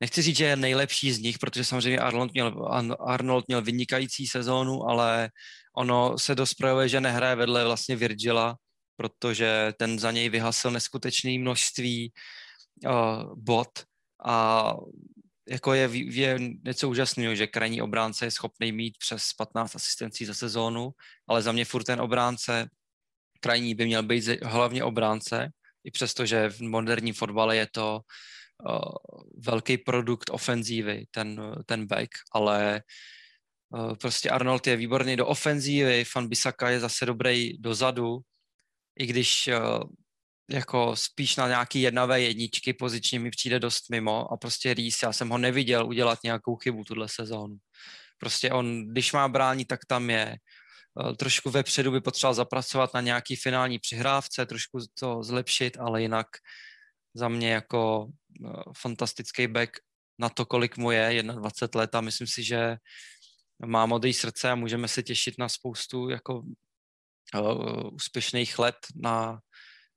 [0.00, 2.68] nechci říct, že je nejlepší z nich, protože samozřejmě Arnold měl,
[3.00, 5.30] Arnold měl vynikající sezónu, ale
[5.76, 8.56] ono se dost projevuje, že nehraje vedle vlastně Virgila,
[8.96, 12.12] protože ten za něj vyhasil neskutečné množství
[12.86, 13.68] uh, bod
[14.24, 14.74] a
[15.48, 20.34] jako je, je něco úžasného, že krajní obránce je schopný mít přes 15 asistencí za
[20.34, 20.90] sezónu,
[21.28, 22.68] ale za mě furt ten obránce
[23.44, 25.52] krajní by měl být hlavně obránce,
[25.84, 28.00] i přesto, že v moderním fotbale je to
[29.38, 32.82] velký produkt ofenzívy, ten, ten back, ale
[33.68, 38.18] uh, prostě Arnold je výborný do ofenzívy, Fan Bisaka je zase dobrý dozadu,
[38.98, 39.82] i když uh,
[40.50, 45.12] jako spíš na nějaký jednavé jedničky pozičně mi přijde dost mimo a prostě Rýs, já
[45.12, 47.56] jsem ho neviděl udělat nějakou chybu tuhle sezónu.
[48.18, 50.36] Prostě on, když má bránit, tak tam je.
[51.00, 56.26] Eh, trošku vepředu by potřeboval zapracovat na nějaký finální přihrávce, trošku to zlepšit, ale jinak
[57.14, 58.23] za mě jako eh,
[58.78, 59.70] fantastický back
[60.18, 62.76] na to, kolik mu je, 21 let a myslím si, že
[63.66, 66.42] má modrý srdce a můžeme se těšit na spoustu jako
[67.34, 69.38] uh, úspěšných let na,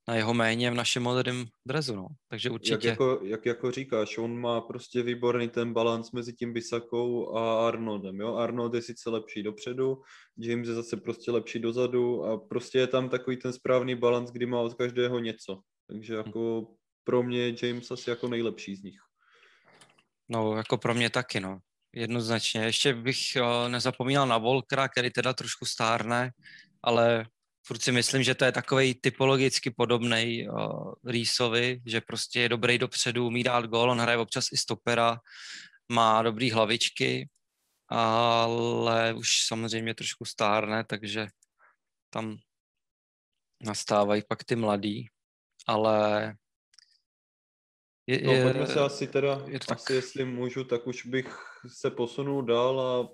[0.07, 2.07] na jeho méně v našem moderném drezu, no.
[2.29, 2.73] Takže určitě.
[2.73, 7.67] Jak jako, jak jako říkáš, on má prostě výborný ten balans mezi tím Bisakou a
[7.67, 8.35] Arnoldem, jo.
[8.35, 10.01] Arnold je sice lepší dopředu,
[10.37, 14.45] James je zase prostě lepší dozadu a prostě je tam takový ten správný balans, kdy
[14.45, 15.59] má od každého něco.
[15.87, 16.17] Takže hm.
[16.25, 16.67] jako.
[17.07, 18.99] Pro mě je James asi jako nejlepší z nich.
[20.29, 21.59] No, jako pro mě taky, no.
[21.95, 22.61] Jednoznačně.
[22.61, 26.31] Ještě bych uh, nezapomínal na Volkra, který teda trošku stárne,
[26.83, 27.25] ale
[27.67, 32.77] furt si myslím, že to je takový typologicky podobný uh, Reesovi, že prostě je dobrý
[32.77, 35.19] dopředu, umí dát gól, on hraje občas i stopera,
[35.91, 37.29] má dobrý hlavičky,
[37.87, 41.27] ale už samozřejmě trošku stárne, takže
[42.09, 42.37] tam
[43.63, 45.07] nastávají pak ty mladí,
[45.67, 46.35] ale
[48.07, 49.95] Je, no, pojďme se asi teda, je to asi tak...
[49.95, 53.09] jestli můžu, tak už bych se posunul dál a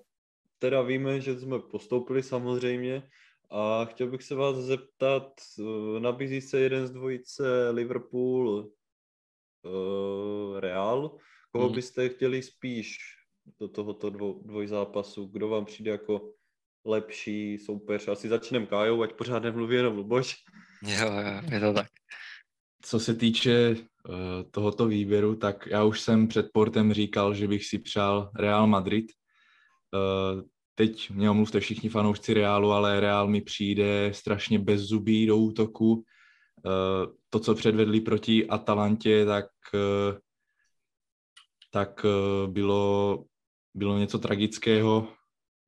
[0.60, 3.04] teda víme, že jsme postoupili samozřejmě
[3.52, 8.72] a chtěl bych se vás zeptat, eh, nabízí se jeden z dvojice Liverpool
[9.64, 11.18] uh, Real,
[11.52, 11.76] koho hmm.
[11.76, 12.98] byste chtěli spíš
[13.60, 16.34] do tohoto dvou, dvojzápasu, kdo vám přijde jako
[16.86, 18.08] lepší soupeř.
[18.08, 20.36] Asi začneme Kájou, ať pořád nemluví jenom Luboš.
[20.84, 21.88] Jo, jo, je to tak.
[22.82, 23.76] Co se týče
[24.52, 29.06] tohoto výběru, tak já už jsem před portem říkal, že bych si přál Real Madrid.
[29.94, 30.42] Uh,
[30.76, 35.94] teď mě omluvte všichni fanoušci Realu, ale Real mi přijde strašně bez zubí do útoku.
[35.94, 36.04] Uh,
[37.30, 39.46] to, co předvedli proti Atalantě, tak,
[41.72, 42.06] tak
[42.48, 43.26] bylo,
[43.74, 45.08] bylo něco tragického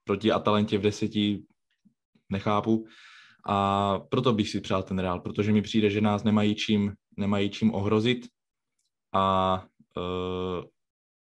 [0.03, 1.43] proti Atalantě v deseti
[2.29, 2.87] nechápu.
[3.45, 7.49] A proto bych si přál ten Real, protože mi přijde, že nás nemají čím, nemají
[7.49, 8.27] čím ohrozit.
[9.13, 9.65] A
[9.97, 10.63] uh,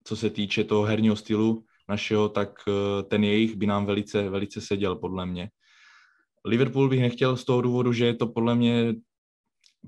[0.05, 4.61] co se týče toho herního stylu našeho, tak uh, ten jejich by nám velice, velice
[4.61, 5.51] seděl, podle mě.
[6.45, 8.95] Liverpool bych nechtěl z toho důvodu, že je to podle mě,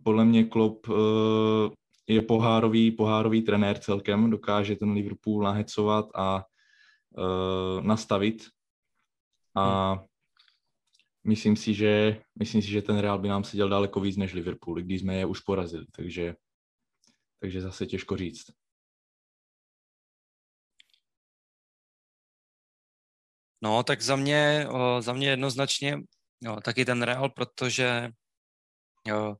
[0.02, 0.96] podle mě Klopp uh,
[2.08, 6.44] je pohárový, pohárový trenér celkem, dokáže ten Liverpool nahecovat a
[7.18, 8.48] uh, nastavit
[9.56, 9.98] a
[11.24, 14.82] myslím si, že, myslím si, že ten Real by nám seděl daleko víc než Liverpool,
[14.82, 16.34] když jsme je už porazili, takže,
[17.40, 18.46] takže zase těžko říct.
[23.62, 24.66] No, tak za mě,
[25.00, 25.98] za mě jednoznačně
[26.40, 28.10] jo, taky ten Real, protože
[29.06, 29.37] jo,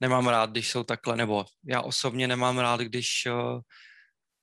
[0.00, 3.28] nemám rád, když jsou takhle, nebo já osobně nemám rád, když,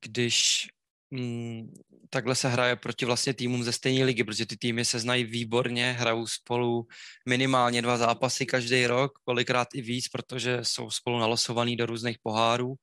[0.05, 0.67] když
[1.11, 1.73] mm,
[2.09, 5.91] takhle se hraje proti vlastně týmům ze stejné ligy, protože ty týmy se znají výborně,
[5.91, 6.87] hrajou spolu
[7.27, 12.75] minimálně dva zápasy každý rok, kolikrát i víc, protože jsou spolu nalosovaný do různých pohárů.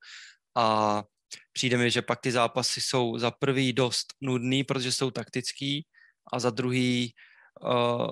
[0.55, 1.03] A
[1.51, 5.85] přijde mi, že pak ty zápasy jsou za prvý dost nudný, protože jsou taktický
[6.33, 7.13] a za druhý
[7.61, 8.11] uh,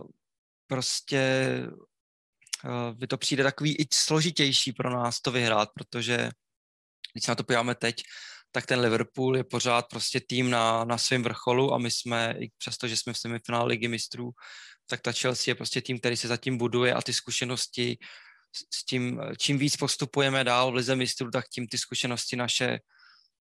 [0.68, 1.24] prostě
[2.66, 6.30] uh, by to přijde takový i složitější pro nás to vyhrát, protože
[7.14, 8.04] když se na to podíváme teď,
[8.56, 12.50] tak ten Liverpool je pořád prostě tým na, na svém vrcholu a my jsme, i
[12.58, 14.32] přesto, že jsme v semifinále ligy mistrů,
[14.88, 17.98] tak ta Chelsea je prostě tým, který se zatím buduje a ty zkušenosti
[18.74, 22.80] s tím, čím víc postupujeme dál v lize mistrů, tak tím ty zkušenosti naše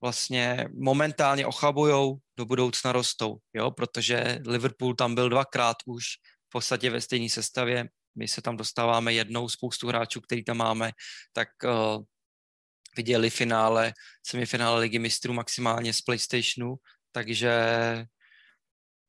[0.01, 6.05] vlastně momentálně ochabujou, do budoucna rostou, jo, protože Liverpool tam byl dvakrát už
[6.49, 10.93] v podstatě ve stejné sestavě, my se tam dostáváme jednou, spoustu hráčů, který tam máme,
[11.33, 12.05] tak uh,
[12.97, 13.93] viděli finále,
[14.27, 16.75] semifinále ligy mistrů maximálně z PlayStationu,
[17.13, 17.53] takže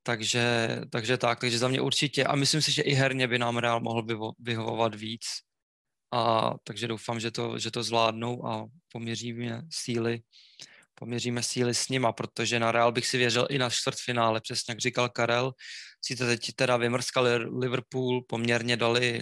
[0.08, 3.58] takže, takže tak, takže za mě určitě a myslím si, že i herně by nám
[3.58, 4.06] Real mohl
[4.40, 5.26] vyhovovat víc
[6.14, 10.22] a takže doufám, že to, že to zvládnou a poměříme síly
[10.96, 14.80] poměříme síly s nima, protože na Real bych si věřil i na čtvrtfinále, přesně jak
[14.80, 15.54] říkal Karel.
[16.06, 19.22] Sice teď teda vymrskali Liverpool, poměrně dali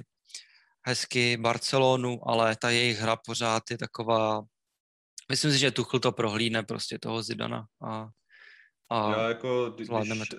[0.85, 4.41] hezky Barcelonu, ale ta jejich hra pořád je taková
[5.29, 8.09] Myslím si, že Tuchl to prohlídne prostě toho Zidana a,
[8.89, 10.37] a já jako, když, to.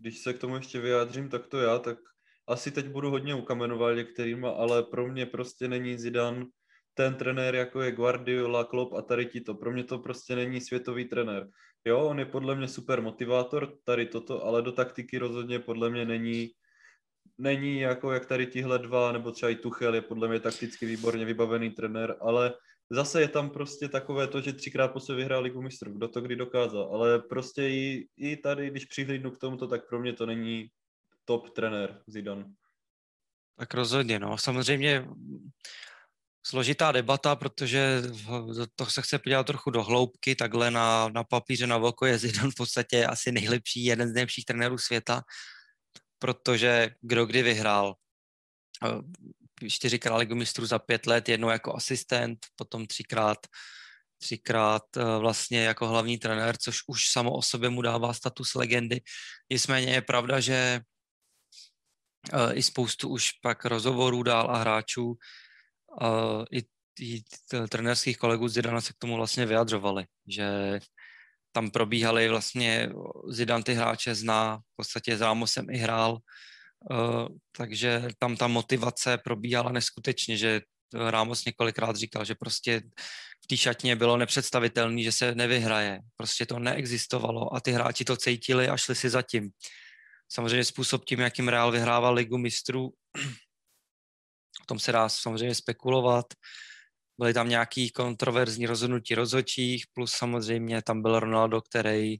[0.00, 1.98] když se k tomu ještě vyjádřím, tak to já, tak
[2.48, 6.46] asi teď budu hodně ukamenovat některýma, ale pro mě prostě není Zidan
[6.94, 9.54] ten trenér, jako je Guardiola, Klopp a tady ti to.
[9.54, 11.48] Pro mě to prostě není světový trenér.
[11.84, 16.04] Jo, on je podle mě super motivátor, tady toto, ale do taktiky rozhodně podle mě
[16.04, 16.50] není
[17.38, 21.24] není jako jak tady tihle dva, nebo třeba i Tuchel je podle mě takticky výborně
[21.24, 22.54] vybavený trenér, ale
[22.90, 26.20] zase je tam prostě takové to, že třikrát po sobě vyhrál ligu mistrů, kdo to
[26.20, 30.26] kdy dokázal, ale prostě i, i tady, když přihlídnu k tomuto, tak pro mě to
[30.26, 30.70] není
[31.24, 32.44] top trenér Zidane.
[33.58, 34.38] Tak rozhodně, no.
[34.38, 35.06] Samozřejmě
[36.46, 38.02] složitá debata, protože
[38.74, 42.50] to se chce podívat trochu do hloubky, takhle na, na papíře na voko je Zidane
[42.50, 45.22] v podstatě asi nejlepší, jeden z nejlepších trenérů světa,
[46.18, 47.94] protože kdo kdy vyhrál
[49.68, 53.38] čtyřikrát ligu mistrů za pět let, jednou jako asistent, potom třikrát,
[54.18, 59.00] třikrát eh, vlastně jako hlavní trenér, což už samo o sobě mu dává status legendy.
[59.50, 60.80] Nicméně je pravda, že
[62.32, 65.14] eh, i spoustu už pak rozhovorů dál a hráčů
[66.02, 66.64] eh, i,
[67.68, 70.78] trenérských kolegů Zidana se k tomu vlastně vyjadřovali, že
[71.52, 72.90] tam probíhaly vlastně,
[73.28, 76.18] Zidan ty hráče zná, v podstatě s Rámosem i hrál,
[77.56, 80.60] takže tam ta motivace probíhala neskutečně, že
[80.94, 82.82] Ramos několikrát říkal, že prostě
[83.44, 86.00] v té šatně bylo nepředstavitelné, že se nevyhraje.
[86.16, 89.50] Prostě to neexistovalo a ty hráči to cítili a šli si zatím.
[90.32, 92.86] Samozřejmě způsob tím, jakým Real vyhrával ligu mistrů,
[94.62, 96.26] o tom se dá samozřejmě spekulovat.
[97.18, 102.16] byly tam nějaký kontroverzní rozhodnutí rozhodčích, plus samozřejmě tam byl Ronaldo, který,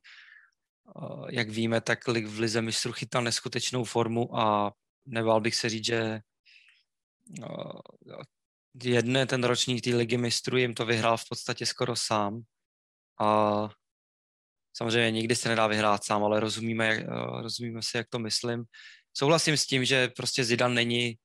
[1.30, 4.72] jak víme, tak v Lize mistrů chytal neskutečnou formu a
[5.06, 6.20] nebál bych se říct, že
[7.38, 7.80] uh,
[8.84, 12.42] jedné ten ročník té ligy mistrů jim to vyhrál v podstatě skoro sám.
[13.20, 13.68] A
[14.76, 17.06] samozřejmě nikdy se nedá vyhrát sám, ale rozumíme,
[17.42, 18.64] rozumíme si, jak to myslím.
[19.16, 21.18] Souhlasím s tím, že prostě Zidane není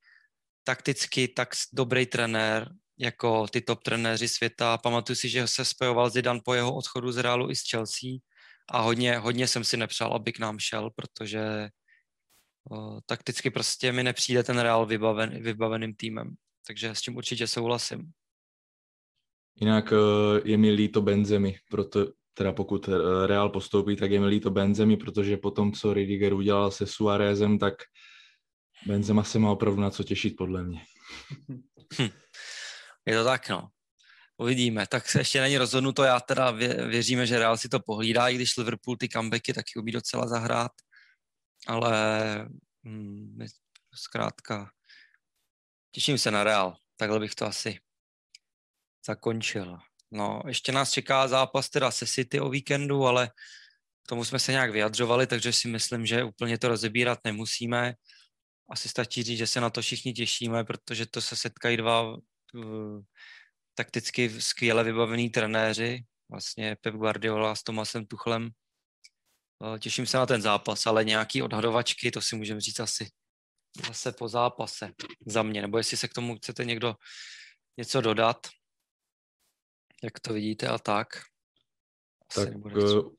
[0.64, 4.78] takticky tak dobrý trenér, jako ty top trenéři světa.
[4.78, 8.10] Pamatuju si, že se spojoval Zidane po jeho odchodu z Realu i z Chelsea
[8.70, 11.68] a hodně, hodně jsem si nepřál, aby k nám šel, protože
[12.70, 16.34] o, takticky prostě mi nepřijde ten Real vybaven, vybaveným týmem.
[16.66, 18.12] Takže s tím určitě souhlasím.
[19.60, 19.92] Jinak
[20.44, 24.96] je mi líto Benzemi, proto, teda pokud eh, Real postoupí, tak je mi líto Benzemi,
[24.96, 27.74] protože po tom, co Ridiger udělal se Suárezem, tak
[28.86, 30.80] Benzema se má opravdu na co těšit, podle mě.
[31.98, 32.08] Hm.
[33.06, 33.68] Je to tak, no.
[34.40, 34.86] Uvidíme.
[34.86, 36.02] Tak se ještě není rozhodnuto.
[36.02, 39.78] Já teda vě, věříme, že Real si to pohlídá, i když Liverpool ty comebacky taky
[39.78, 40.72] umí docela zahrát.
[41.66, 41.92] Ale
[42.86, 43.38] hm,
[43.94, 44.70] zkrátka
[45.92, 46.76] těším se na Real.
[46.96, 47.80] Takhle bych to asi
[49.06, 49.78] zakončil.
[50.10, 53.28] No, ještě nás čeká zápas teda se City o víkendu, ale
[54.06, 57.94] k tomu jsme se nějak vyjadřovali, takže si myslím, že úplně to rozebírat nemusíme.
[58.70, 62.16] Asi stačí říct, že se na to všichni těšíme, protože to se setkají dva
[63.84, 68.50] takticky skvěle vybavení trenéři, vlastně Pep Guardiola s Tomasem Tuchlem.
[69.78, 73.10] Těším se na ten zápas, ale nějaký odhadovačky, to si můžeme říct asi
[73.86, 74.92] zase po zápase
[75.26, 76.94] za mě, nebo jestli se k tomu chcete někdo
[77.76, 78.46] něco dodat
[80.02, 81.08] jak to vidíte a tak?
[82.30, 83.10] Asi tak uh,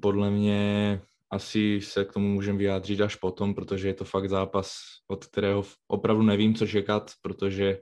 [0.00, 4.74] podle mě asi se k tomu můžeme vyjádřit až potom, protože je to fakt zápas,
[5.08, 7.78] od kterého opravdu nevím, co čekat, protože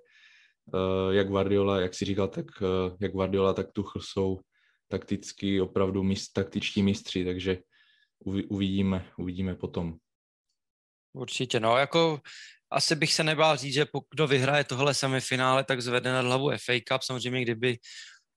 [1.10, 4.40] jak Guardiola, jak si říkal, tak uh, jak Guardiola, tak Tuchl jsou
[4.88, 7.58] takticky opravdu mist, taktičtí mistři, takže
[8.48, 9.96] uvidíme, uvidíme potom.
[11.12, 12.20] Určitě, no jako
[12.72, 16.72] asi bych se nebál říct, že kdo vyhraje tohle semifinále, tak zvede nad hlavu FA
[16.88, 17.02] Cup.
[17.02, 17.78] Samozřejmě, kdyby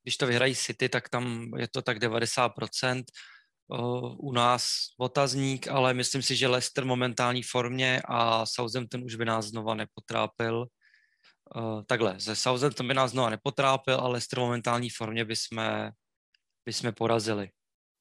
[0.03, 3.03] když to vyhrají City, tak tam je to tak 90%.
[4.17, 4.67] U nás
[4.99, 10.65] otazník, ale myslím si, že Leicester momentální formě a Southampton už by nás znova nepotrápil.
[11.85, 15.91] Takhle, ze Southampton by nás znova nepotrápil, ale Leicester momentální formě by jsme,
[16.65, 17.49] by jsme porazili.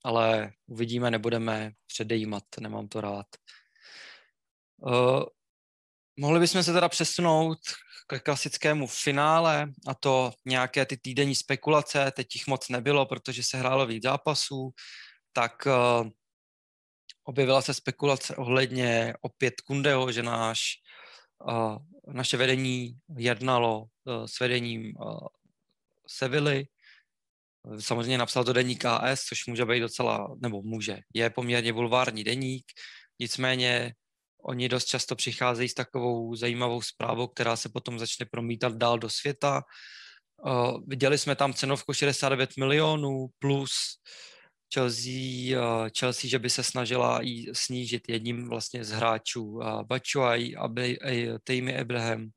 [0.04, 3.26] Ale uvidíme, nebudeme předejímat, nemám to rád.
[6.20, 7.58] Mohli bychom se teda přesunout
[8.06, 13.56] k klasickému finále a to nějaké ty týdenní spekulace, teď jich moc nebylo, protože se
[13.56, 14.70] hrálo víc zápasů,
[15.32, 16.08] tak uh,
[17.24, 20.60] objevila se spekulace ohledně opět Kundeho, že náš,
[21.44, 25.18] uh, naše vedení jednalo uh, s vedením uh,
[26.06, 26.66] Sevilly.
[27.78, 32.64] Samozřejmě napsal to deník KS, což může být docela, nebo může, je poměrně bulvární deník,
[33.20, 33.94] nicméně
[34.44, 39.10] Oni dost často přicházejí s takovou zajímavou zprávou, která se potom začne promítat dál do
[39.10, 39.62] světa.
[40.44, 43.70] Uh, viděli jsme tam cenovku 69 milionů plus
[44.74, 49.44] Chelsea, uh, Chelsea, že by se snažila jí snížit jedním vlastně z hráčů.
[49.44, 52.30] Uh, Bachuay, Abe, uh, Tejmi Abraham,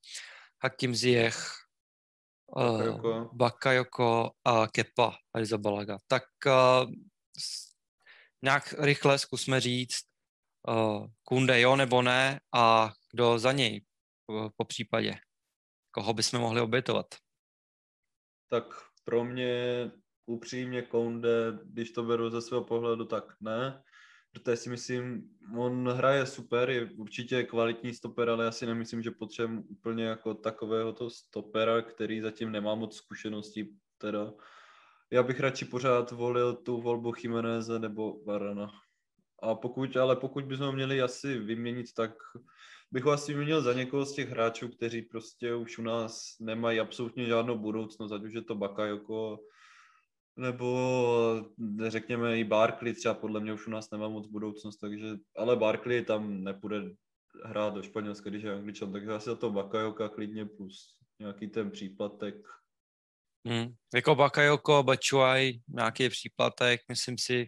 [0.64, 1.54] Hakim Ziyech,
[2.56, 3.30] uh, Bakayoko.
[3.34, 5.98] Bakayoko a Kepa Arrizabalaga.
[6.08, 6.92] Tak uh,
[8.42, 10.04] nějak rychle zkusme říct,
[10.68, 13.86] uh, Kunde jo nebo ne a kdo za něj
[14.58, 15.20] po případě.
[15.92, 17.06] Koho bychom mohli obětovat?
[18.50, 18.66] Tak
[19.04, 19.92] pro mě
[20.26, 23.84] upřímně Kounde, když to beru ze svého pohledu, tak ne.
[24.32, 29.12] Protože si myslím, on hraje super, je určitě kvalitní stoper, ale já si nemyslím, že
[29.12, 33.76] potřebujeme úplně jako takového to stopera, který zatím nemá moc zkušeností.
[33.98, 34.34] Teda
[35.12, 38.72] já bych radši pořád volil tu volbu Chimeneze nebo Varana.
[39.42, 42.12] A pokud, ale pokud bychom měli asi vyměnit, tak
[42.92, 46.80] bych ho asi vyměnil za někoho z těch hráčů, kteří prostě už u nás nemají
[46.80, 49.40] absolutně žádnou budoucnost, ať už je to Bakayoko,
[50.38, 51.52] nebo
[51.88, 55.06] řekněme i Barkley, třeba podle mě už u nás nemá moc budoucnost, takže,
[55.38, 56.82] ale Barkley tam nepůjde
[57.46, 61.72] hrát do Španělska, když je angličan, takže asi za to Bakajoka klidně plus nějaký ten
[61.72, 62.36] příplatek.
[63.48, 63.74] Hmm.
[63.94, 67.48] Jako Bakayoko, Bachuay, nějaký příplatek, myslím si,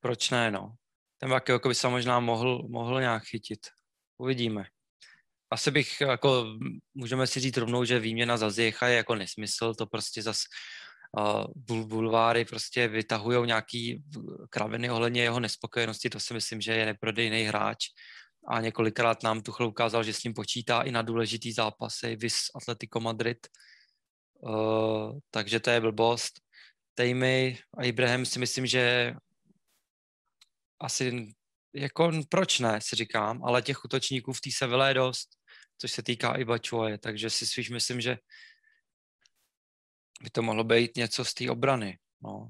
[0.00, 0.74] proč ne, no.
[1.18, 3.60] Ten Bakayoko by se možná mohl, mohl nějak chytit.
[4.18, 4.64] Uvidíme.
[5.50, 6.46] Asi bych, jako,
[6.94, 10.42] můžeme si říct rovnou, že výměna za Zjecha je jako nesmysl, to prostě zas
[11.18, 14.02] uh, bul, bulváry prostě vytahují nějaký
[14.50, 17.78] kraviny ohledně jeho nespokojenosti, to si myslím, že je neprodejný hráč
[18.48, 23.00] a několikrát nám Tuchl ukázal, že s ním počítá i na důležitý zápasy, vis Atletico
[23.00, 23.38] Madrid,
[24.40, 26.32] uh, takže to je blbost.
[26.94, 29.14] Tejmy a Ibrahim si myslím, že
[30.80, 31.34] asi
[31.74, 35.28] jako proč ne, si říkám, ale těch útočníků v té Seville je dost,
[35.78, 38.16] což se týká i Bačoje, takže si spíš myslím, že
[40.22, 41.98] by to mohlo být něco z té obrany.
[42.22, 42.48] No.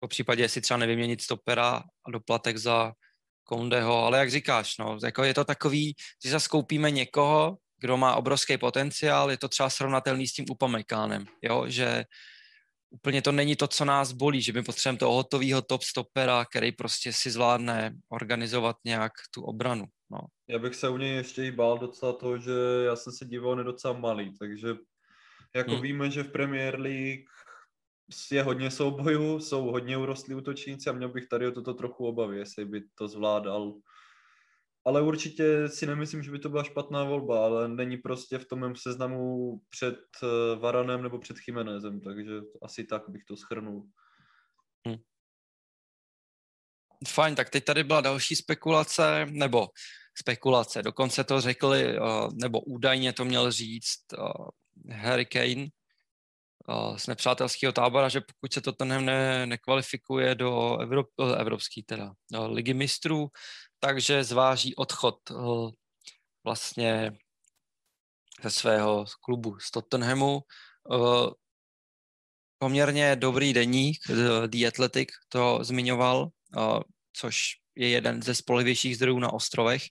[0.00, 2.92] Po případě, jestli třeba nevyměnit stopera a doplatek za
[3.44, 8.58] Kondeho, ale jak říkáš, no, jako je to takový, že zaskoupíme někoho, kdo má obrovský
[8.58, 12.04] potenciál, je to třeba srovnatelný s tím Upamekánem, jo, že
[12.90, 16.72] úplně to není to, co nás bolí, že my potřebujeme toho hotového top stopera, který
[16.72, 19.84] prostě si zvládne organizovat nějak tu obranu.
[20.10, 20.18] No.
[20.48, 22.52] Já bych se u něj ještě i bál docela toho, že
[22.86, 24.68] já jsem se díval, on je docela malý, takže
[25.56, 25.82] jako hmm.
[25.82, 27.24] víme, že v Premier League
[28.30, 32.38] je hodně soubojů, jsou hodně urostlí útočníci a měl bych tady o toto trochu obavy,
[32.38, 33.74] jestli by to zvládal.
[34.84, 38.60] Ale určitě si nemyslím, že by to byla špatná volba, ale není prostě v tom
[38.60, 42.32] mém seznamu před eh, Varanem nebo před Chimenezem, takže
[42.62, 43.86] asi tak bych to schrnul.
[44.86, 44.96] Hmm.
[47.08, 49.68] Fajn, tak teď tady byla další spekulace, nebo
[50.18, 52.00] spekulace, dokonce to řekli, eh,
[52.34, 55.66] nebo údajně to měl říct eh, Harry Kane,
[56.96, 62.12] z nepřátelského tábora, že pokud se to ten ne, nekvalifikuje do Evrop, eh, evropský teda,
[62.32, 63.28] do ligy mistrů,
[63.80, 65.34] takže zváží odchod eh,
[66.44, 67.12] vlastně
[68.42, 70.40] ze svého klubu z Tottenhamu.
[70.94, 71.30] Eh,
[72.58, 73.98] poměrně dobrý deník,
[74.46, 76.28] The Athletic to zmiňoval,
[77.12, 77.42] což
[77.76, 79.82] je jeden ze spolehlivějších zdrojů na ostrovech.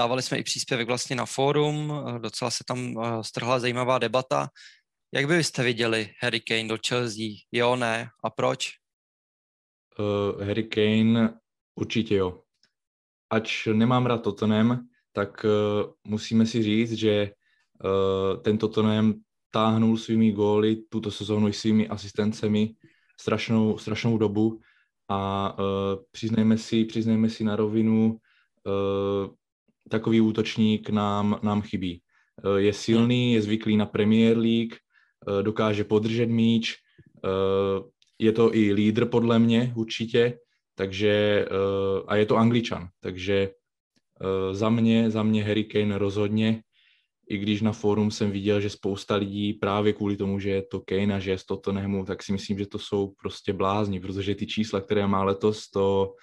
[0.00, 4.48] Dávali jsme i příspěvek vlastně na fórum, docela se tam strhla zajímavá debata.
[5.14, 7.26] Jak byste viděli Harry Kane do Chelsea?
[7.52, 8.08] Jo, ne?
[8.24, 8.72] A proč?
[9.98, 11.38] Uh, Harry Kane
[11.74, 12.42] určitě jo.
[13.30, 17.32] Ač nemám rád Tottenham, tak uh, musíme si říct, že
[17.84, 19.14] uh, ten Tottenham
[19.50, 22.74] táhnul svými góly tuto sezónu i svými asistencemi
[23.20, 24.60] strašnou, strašnou dobu
[25.08, 28.20] a uh, přiznejme, si, přiznejme si na rovinu,
[28.64, 29.34] uh,
[29.90, 32.02] takový útočník nám, nám chybí.
[32.44, 34.74] Uh, je silný, je zvyklý na Premier League,
[35.28, 36.74] Eh, dokáže podržet míč,
[37.24, 37.82] eh,
[38.18, 40.38] je to i lídr podle mě určitě,
[40.74, 43.50] takže eh, a je to angličan, takže
[44.52, 46.62] za mě, za mě Harry Kane rozhodně,
[47.28, 50.80] i když na fórum jsem viděl, že spousta lidí právě kvůli tomu, že je to
[50.80, 54.34] Kane a že je z Tottenhamu, tak si myslím, že to jsou prostě blázni, protože
[54.34, 56.14] ty čísla, které má letos, to,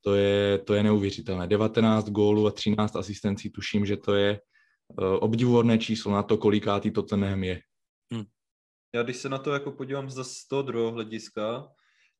[0.00, 1.46] to, je, to je neuvěřitelné.
[1.46, 4.40] 19 gólů a 13 asistencí, tuším, že to je
[4.96, 7.60] obdivuhodné číslo na to, kolikátý Tottenham je.
[8.12, 8.24] Hmm.
[8.94, 11.68] Já když se na to jako podívám z toho druhého hlediska,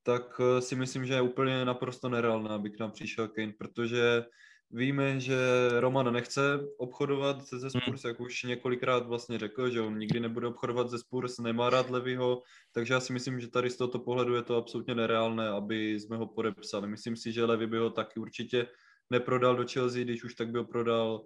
[0.02, 4.24] tak eh, si myslím, že je úplně naprosto nereálné, aby k nám přišel Kane, protože
[4.70, 5.36] víme, že
[5.80, 6.40] Roman nechce
[6.76, 7.70] obchodovat se hmm.
[7.70, 11.90] Spurs, jak už několikrát vlastně řekl, že on nikdy nebude obchodovat ze Spurs, nemá rád
[11.90, 12.42] Levyho,
[12.72, 16.16] takže já si myslím, že tady z tohoto pohledu je to absolutně nereálné, aby jsme
[16.16, 16.88] ho podepsali.
[16.88, 18.66] Myslím si, že Levy by ho taky určitě
[19.10, 21.24] neprodal do Chelsea, když už tak by ho prodal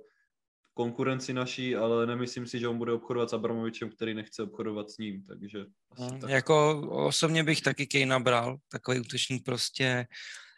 [0.75, 4.99] konkurenci naší, ale nemyslím si, že on bude obchodovat s Abramovičem, který nechce obchodovat s
[4.99, 6.31] ním, takže asi hmm, tak.
[6.31, 10.07] Jako osobně bych taky Kej nabral, takový útočník prostě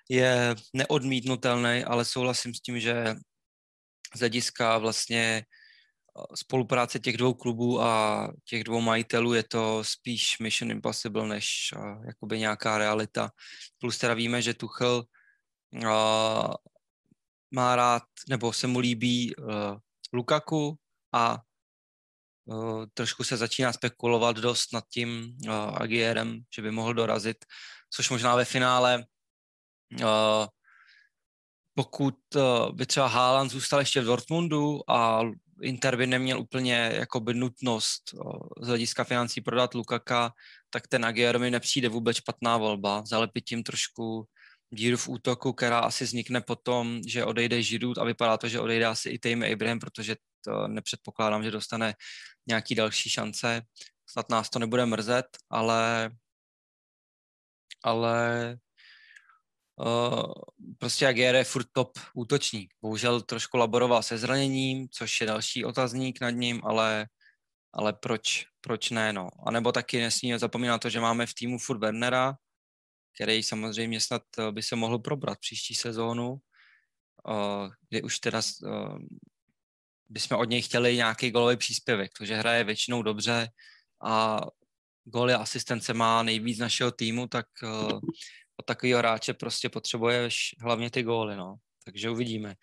[0.09, 3.15] je neodmítnutelný, ale souhlasím s tím, že
[4.15, 10.39] z hlediska vlastně eh, spolupráce těch dvou klubů a těch dvou majitelů je to spíš
[10.39, 13.31] Mission Impossible než uh, jakoby nějaká realita.
[13.79, 15.05] Plus teda víme, že Tuchel
[15.75, 16.55] uh,
[17.51, 19.47] má rád, nebo se mu líbí uh,
[20.13, 20.79] Lukaku
[21.13, 21.39] a
[22.45, 27.45] uh, trošku se začíná spekulovat dost nad tím uh, Agierem, že by mohl dorazit,
[27.91, 29.05] což možná ve finále
[31.75, 35.23] pokud uh, by třeba Haaland zůstal ještě v Dortmundu a
[35.63, 40.33] Inter by neměl úplně jakoby nutnost uh, z hlediska financí prodat Lukaka,
[40.71, 43.03] tak ten Aguero mi nepřijde vůbec špatná volba.
[43.07, 44.29] Zalepit tím trošku
[44.71, 48.87] díru v útoku, která asi vznikne potom, že odejde Židů a vypadá to, že odejde
[48.87, 51.95] asi i Tejme Ibrahim, protože to nepředpokládám, že dostane
[52.49, 53.63] nějaký další šance.
[54.07, 56.11] Snad nás to nebude mrzet, ale
[57.85, 58.59] ale
[59.77, 60.33] uh,
[60.79, 62.75] prostě Aguirre je furt top útočník.
[62.83, 67.07] Bohužel trošku laboroval se zraněním, což je další otazník nad ním, ale,
[67.73, 69.29] ale proč, proč ne, no.
[69.47, 72.37] A nebo taky nesmíme zapomínat to, že máme v týmu furt Wernera,
[73.15, 76.37] který samozřejmě snad eh, by se mohl probrat příští sezónu,
[77.29, 78.71] eh, kdy už teda eh,
[80.09, 83.49] bychom od něj chtěli nějaký golový příspěvek, protože hraje většinou dobře
[84.05, 84.41] a
[85.05, 87.47] goly a asistence má nejvíc našeho týmu, tak
[88.67, 91.57] takového hráče prostě potřebuješ hlavně ty góly, no.
[91.85, 92.55] Takže uvidíme.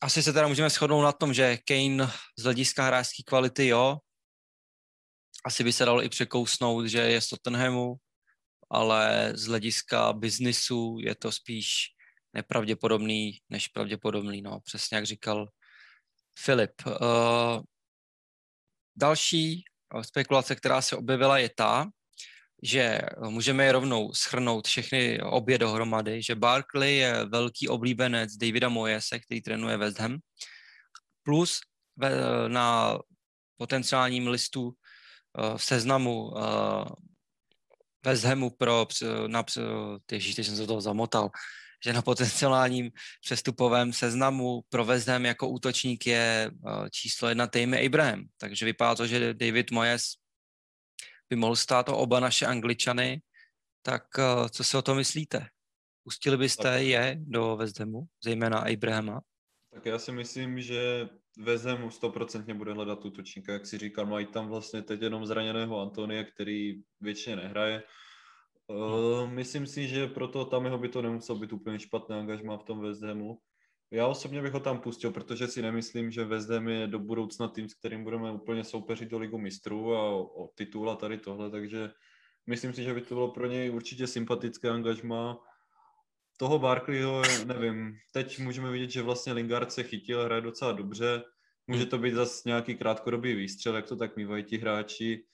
[0.00, 3.98] asi se teda můžeme shodnout na tom, že Kane z hlediska hráčské kvality jo,
[5.44, 7.94] asi by se dalo i překousnout, že je z Tottenhamu,
[8.70, 11.86] ale z hlediska biznisu je to spíš
[12.32, 15.48] nepravděpodobný než pravděpodobný, no, přesně jak říkal
[16.38, 16.72] Filip.
[16.86, 17.62] Uh,
[18.96, 19.64] další
[20.02, 21.90] spekulace, která se objevila, je ta,
[22.62, 29.18] že můžeme je rovnou schrnout všechny obě dohromady, že Barkley je velký oblíbenec Davida Moyese,
[29.18, 30.18] který trénuje West Ham,
[31.22, 31.60] plus
[31.96, 32.10] ve,
[32.48, 32.98] na
[33.56, 36.30] potenciálním listu uh, v seznamu
[38.04, 38.86] West Hamu pro,
[39.26, 39.44] na,
[40.06, 41.30] teď jsem se toho zamotal,
[41.84, 42.90] že na potenciálním
[43.24, 46.50] přestupovém seznamu pro West Ham jako útočník je
[46.90, 48.24] číslo jedna Tammy Abraham.
[48.38, 50.19] Takže vypadá to, že David Moyes
[51.30, 53.22] by mohl stát o oba naše angličany,
[53.82, 55.46] tak uh, co si o to myslíte?
[56.04, 56.82] Pustili byste tak.
[56.82, 59.20] je do West Hamu, zejména Abrahama?
[59.74, 61.08] Tak já si myslím, že
[61.38, 65.80] West Hamu stoprocentně bude hledat útočníka, jak si říkal, mají tam vlastně teď jenom zraněného
[65.80, 67.82] Antonia, který většině nehraje.
[68.66, 72.64] Uh, myslím si, že proto tam jeho by to nemusel být úplně špatné angažma v
[72.64, 73.38] tom West Hamu.
[73.92, 77.68] Já osobně bych ho tam pustil, protože si nemyslím, že Ham je do budoucna tým,
[77.68, 81.50] s kterým budeme úplně soupeřit do ligu mistrů a o, o titul a tady tohle,
[81.50, 81.90] takže
[82.46, 85.38] myslím si, že by to bylo pro něj určitě sympatické angažma.
[86.36, 91.22] Toho Barkleyho, nevím, teď můžeme vidět, že vlastně Lingard se chytil, hraje docela dobře,
[91.66, 95.26] může to být zase nějaký krátkodobý výstřel, jak to tak mývají ti hráči.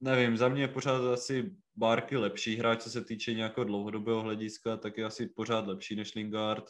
[0.00, 4.76] Nevím, za mě je pořád asi Barkley lepší hráč, co se týče nějakého dlouhodobého hlediska,
[4.76, 6.64] tak je asi pořád lepší než Lingard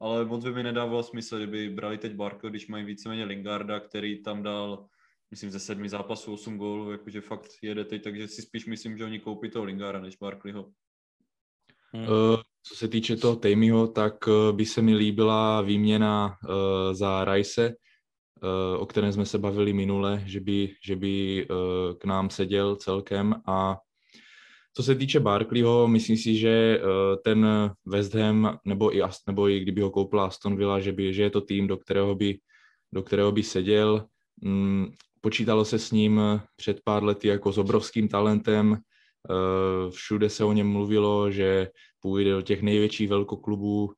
[0.00, 4.22] ale moc by mi nedával smysl, kdyby brali teď Barko, když mají víceméně Lingarda, který
[4.22, 4.86] tam dal,
[5.30, 9.04] myslím, ze sedmi zápasů 8 gólů, jakože fakt jede teď, takže si spíš myslím, že
[9.04, 10.70] oni koupí toho Lingarda než Barkleyho.
[11.92, 12.02] Hmm.
[12.02, 16.54] Uh, co se týče toho Tameyho, tak uh, by se mi líbila výměna uh,
[16.92, 21.46] za uh, o kterém jsme se bavili minule, že by, že by
[21.98, 23.78] k nám seděl celkem a
[24.74, 27.46] co se týče Barkleyho, myslím si, že eh, ten
[27.86, 31.30] West Ham, nebo i, nebo i kdyby ho koupila Aston Villa, že, by, že je
[31.30, 32.38] to tým, do kterého by,
[32.92, 34.06] do kterého by seděl.
[34.40, 34.86] Mm,
[35.20, 36.20] počítalo se s ním
[36.56, 38.74] před pár lety jako s obrovským talentem.
[38.76, 41.70] Eh, všude se o něm mluvilo, že
[42.00, 43.92] půjde do těch největších velkoklubů.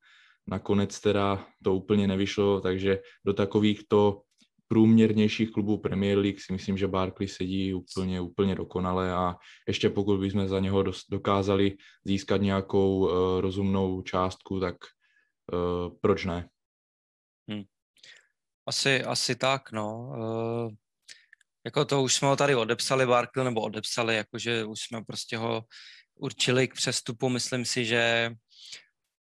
[0.46, 4.22] Nakonec teda to úplně nevyšlo, takže do takovýchto
[4.68, 9.34] průměrnějších klubů Premier League si myslím, že Barkley sedí úplně, úplně dokonale a
[9.68, 14.76] ještě pokud bychom za něho dokázali získat nějakou uh, rozumnou částku, tak
[15.52, 16.48] uh, proč ne?
[17.50, 17.62] Hmm.
[18.66, 20.12] Asi, asi tak, no.
[20.18, 20.72] Uh,
[21.64, 25.62] jako to už jsme ho tady odepsali, Barkley, nebo odepsali, jakože už jsme prostě ho
[26.14, 27.28] určili k přestupu.
[27.28, 28.30] Myslím si, že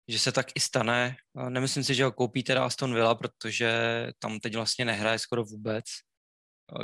[0.08, 1.16] že se tak i stane.
[1.49, 3.72] Nemyslím si, že ho koupí teda Aston Villa, protože
[4.20, 5.86] tam teď vlastně nehraje skoro vůbec.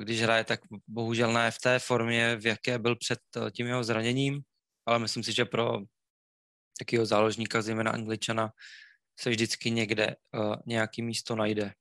[0.03, 3.83] Když hraje, tak bohužel ne v té formě, v jaké byl před eh, tím jeho
[3.83, 4.41] zraněním,
[4.85, 5.79] ale myslím si, že pro
[6.79, 8.49] takového záložníka, zejména Angličana,
[9.19, 11.73] se vždycky někde uh, nějaký místo najde.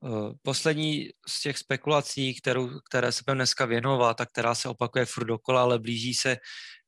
[0.00, 5.04] Uh, poslední z těch spekulací, kterou, které se budeme dneska věnovat a která se opakuje
[5.06, 6.36] furt dokola, ale blíží se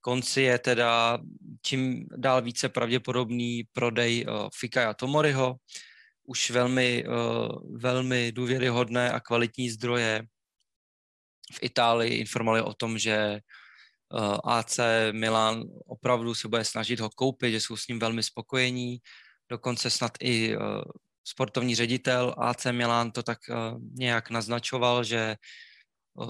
[0.07, 1.18] konci je teda
[1.62, 5.57] čím dál více pravděpodobný prodej uh, Fikaja Tomoriho.
[6.22, 10.22] Už velmi, uh, velmi důvěryhodné a kvalitní zdroje
[11.52, 13.42] v Itálii informovali o tom, že
[14.14, 14.78] uh, AC
[15.12, 18.98] Milan opravdu se bude snažit ho koupit, že jsou s ním velmi spokojení.
[19.50, 20.57] Dokonce snad i
[21.24, 23.38] sportovní ředitel AC Milan to tak
[23.94, 25.36] nějak naznačoval, že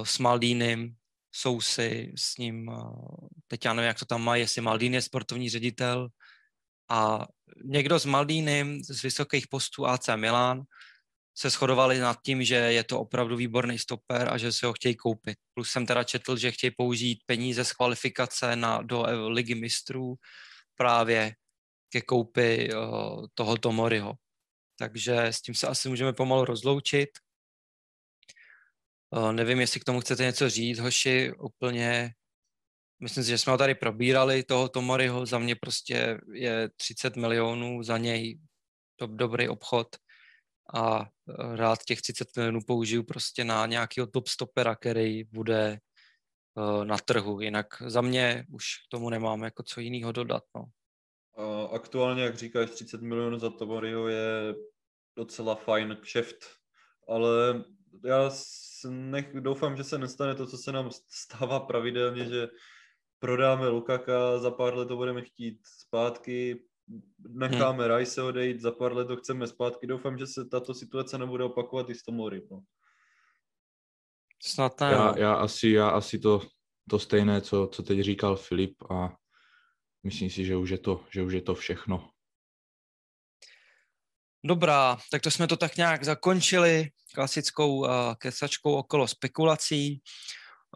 [0.04, 0.96] s Maldínem
[1.32, 2.68] Sousy s ním,
[3.46, 6.08] teď já nevím, jak to tam má, jestli Maldín je sportovní ředitel
[6.88, 7.26] a
[7.64, 10.62] někdo s Maldínem z vysokých postů AC Milan
[11.38, 14.96] se shodovali nad tím, že je to opravdu výborný stoper a že se ho chtějí
[14.96, 15.38] koupit.
[15.54, 20.14] Plus jsem teda četl, že chtějí použít peníze z kvalifikace na, do ligy mistrů
[20.74, 21.34] právě
[21.88, 24.14] ke koupi uh, tohoto Moriho.
[24.78, 27.10] Takže s tím se asi můžeme pomalu rozloučit.
[29.10, 32.12] Uh, nevím, jestli k tomu chcete něco říct, hoši, úplně,
[33.00, 37.82] myslím si, že jsme ho tady probírali, toho Tomoriho, za mě prostě je 30 milionů,
[37.82, 38.38] za něj
[38.96, 39.96] to dobrý obchod
[40.74, 45.78] a eh, rád těch 30 milionů použiju prostě na nějakého top stopera, který bude
[46.54, 50.64] uh, na trhu, jinak za mě už k tomu nemám jako co jiného dodat, no.
[51.72, 54.54] Aktuálně, jak říkáš, 30 milionů za Tomoriho je
[55.16, 56.46] docela fajn kšeft,
[57.08, 57.64] ale
[58.04, 58.30] já
[58.88, 62.48] nech, doufám, že se nestane to, co se nám stává pravidelně, že
[63.26, 66.62] prodáme Lukaka, za pár let to budeme chtít zpátky,
[67.28, 67.96] necháme hmm.
[67.96, 69.86] Rice odejít, za pár let to chceme zpátky.
[69.86, 72.42] Doufám, že se tato situace nebude opakovat i s Tomori.
[72.50, 72.62] No.
[74.42, 74.90] Snad ne.
[74.90, 76.42] Já, já, asi, já asi to,
[76.90, 79.16] to stejné, co, co teď říkal Filip a
[80.02, 82.10] myslím si, že už je to, že už je to všechno.
[84.44, 90.02] Dobrá, tak to jsme to tak nějak zakončili klasickou uh, kesačkou okolo spekulací.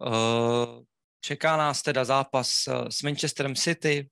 [0.01, 0.83] Uh,
[1.21, 4.09] čeká nás teda zápas uh, s Manchesterem City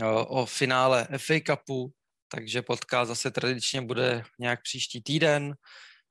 [0.00, 1.92] uh, o finále FA Cupu,
[2.28, 5.54] takže podcast zase tradičně bude nějak příští týden.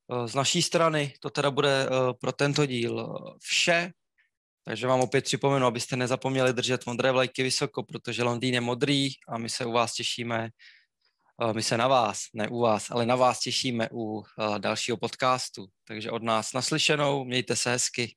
[0.08, 1.90] Uh, z naší strany to teda bude
[2.22, 3.92] pro tento díl vše.
[4.66, 9.38] Takže vám opět připomenu, abyste nezapomněli držet modré vlajky vysoko, protože Londýn je modrý a
[9.38, 10.50] my se u vás těšíme
[11.54, 14.24] my se na vás, ne u vás, ale na vás těšíme u
[14.58, 15.68] dalšího podcastu.
[15.88, 18.16] Takže od nás naslyšenou, mějte se hezky.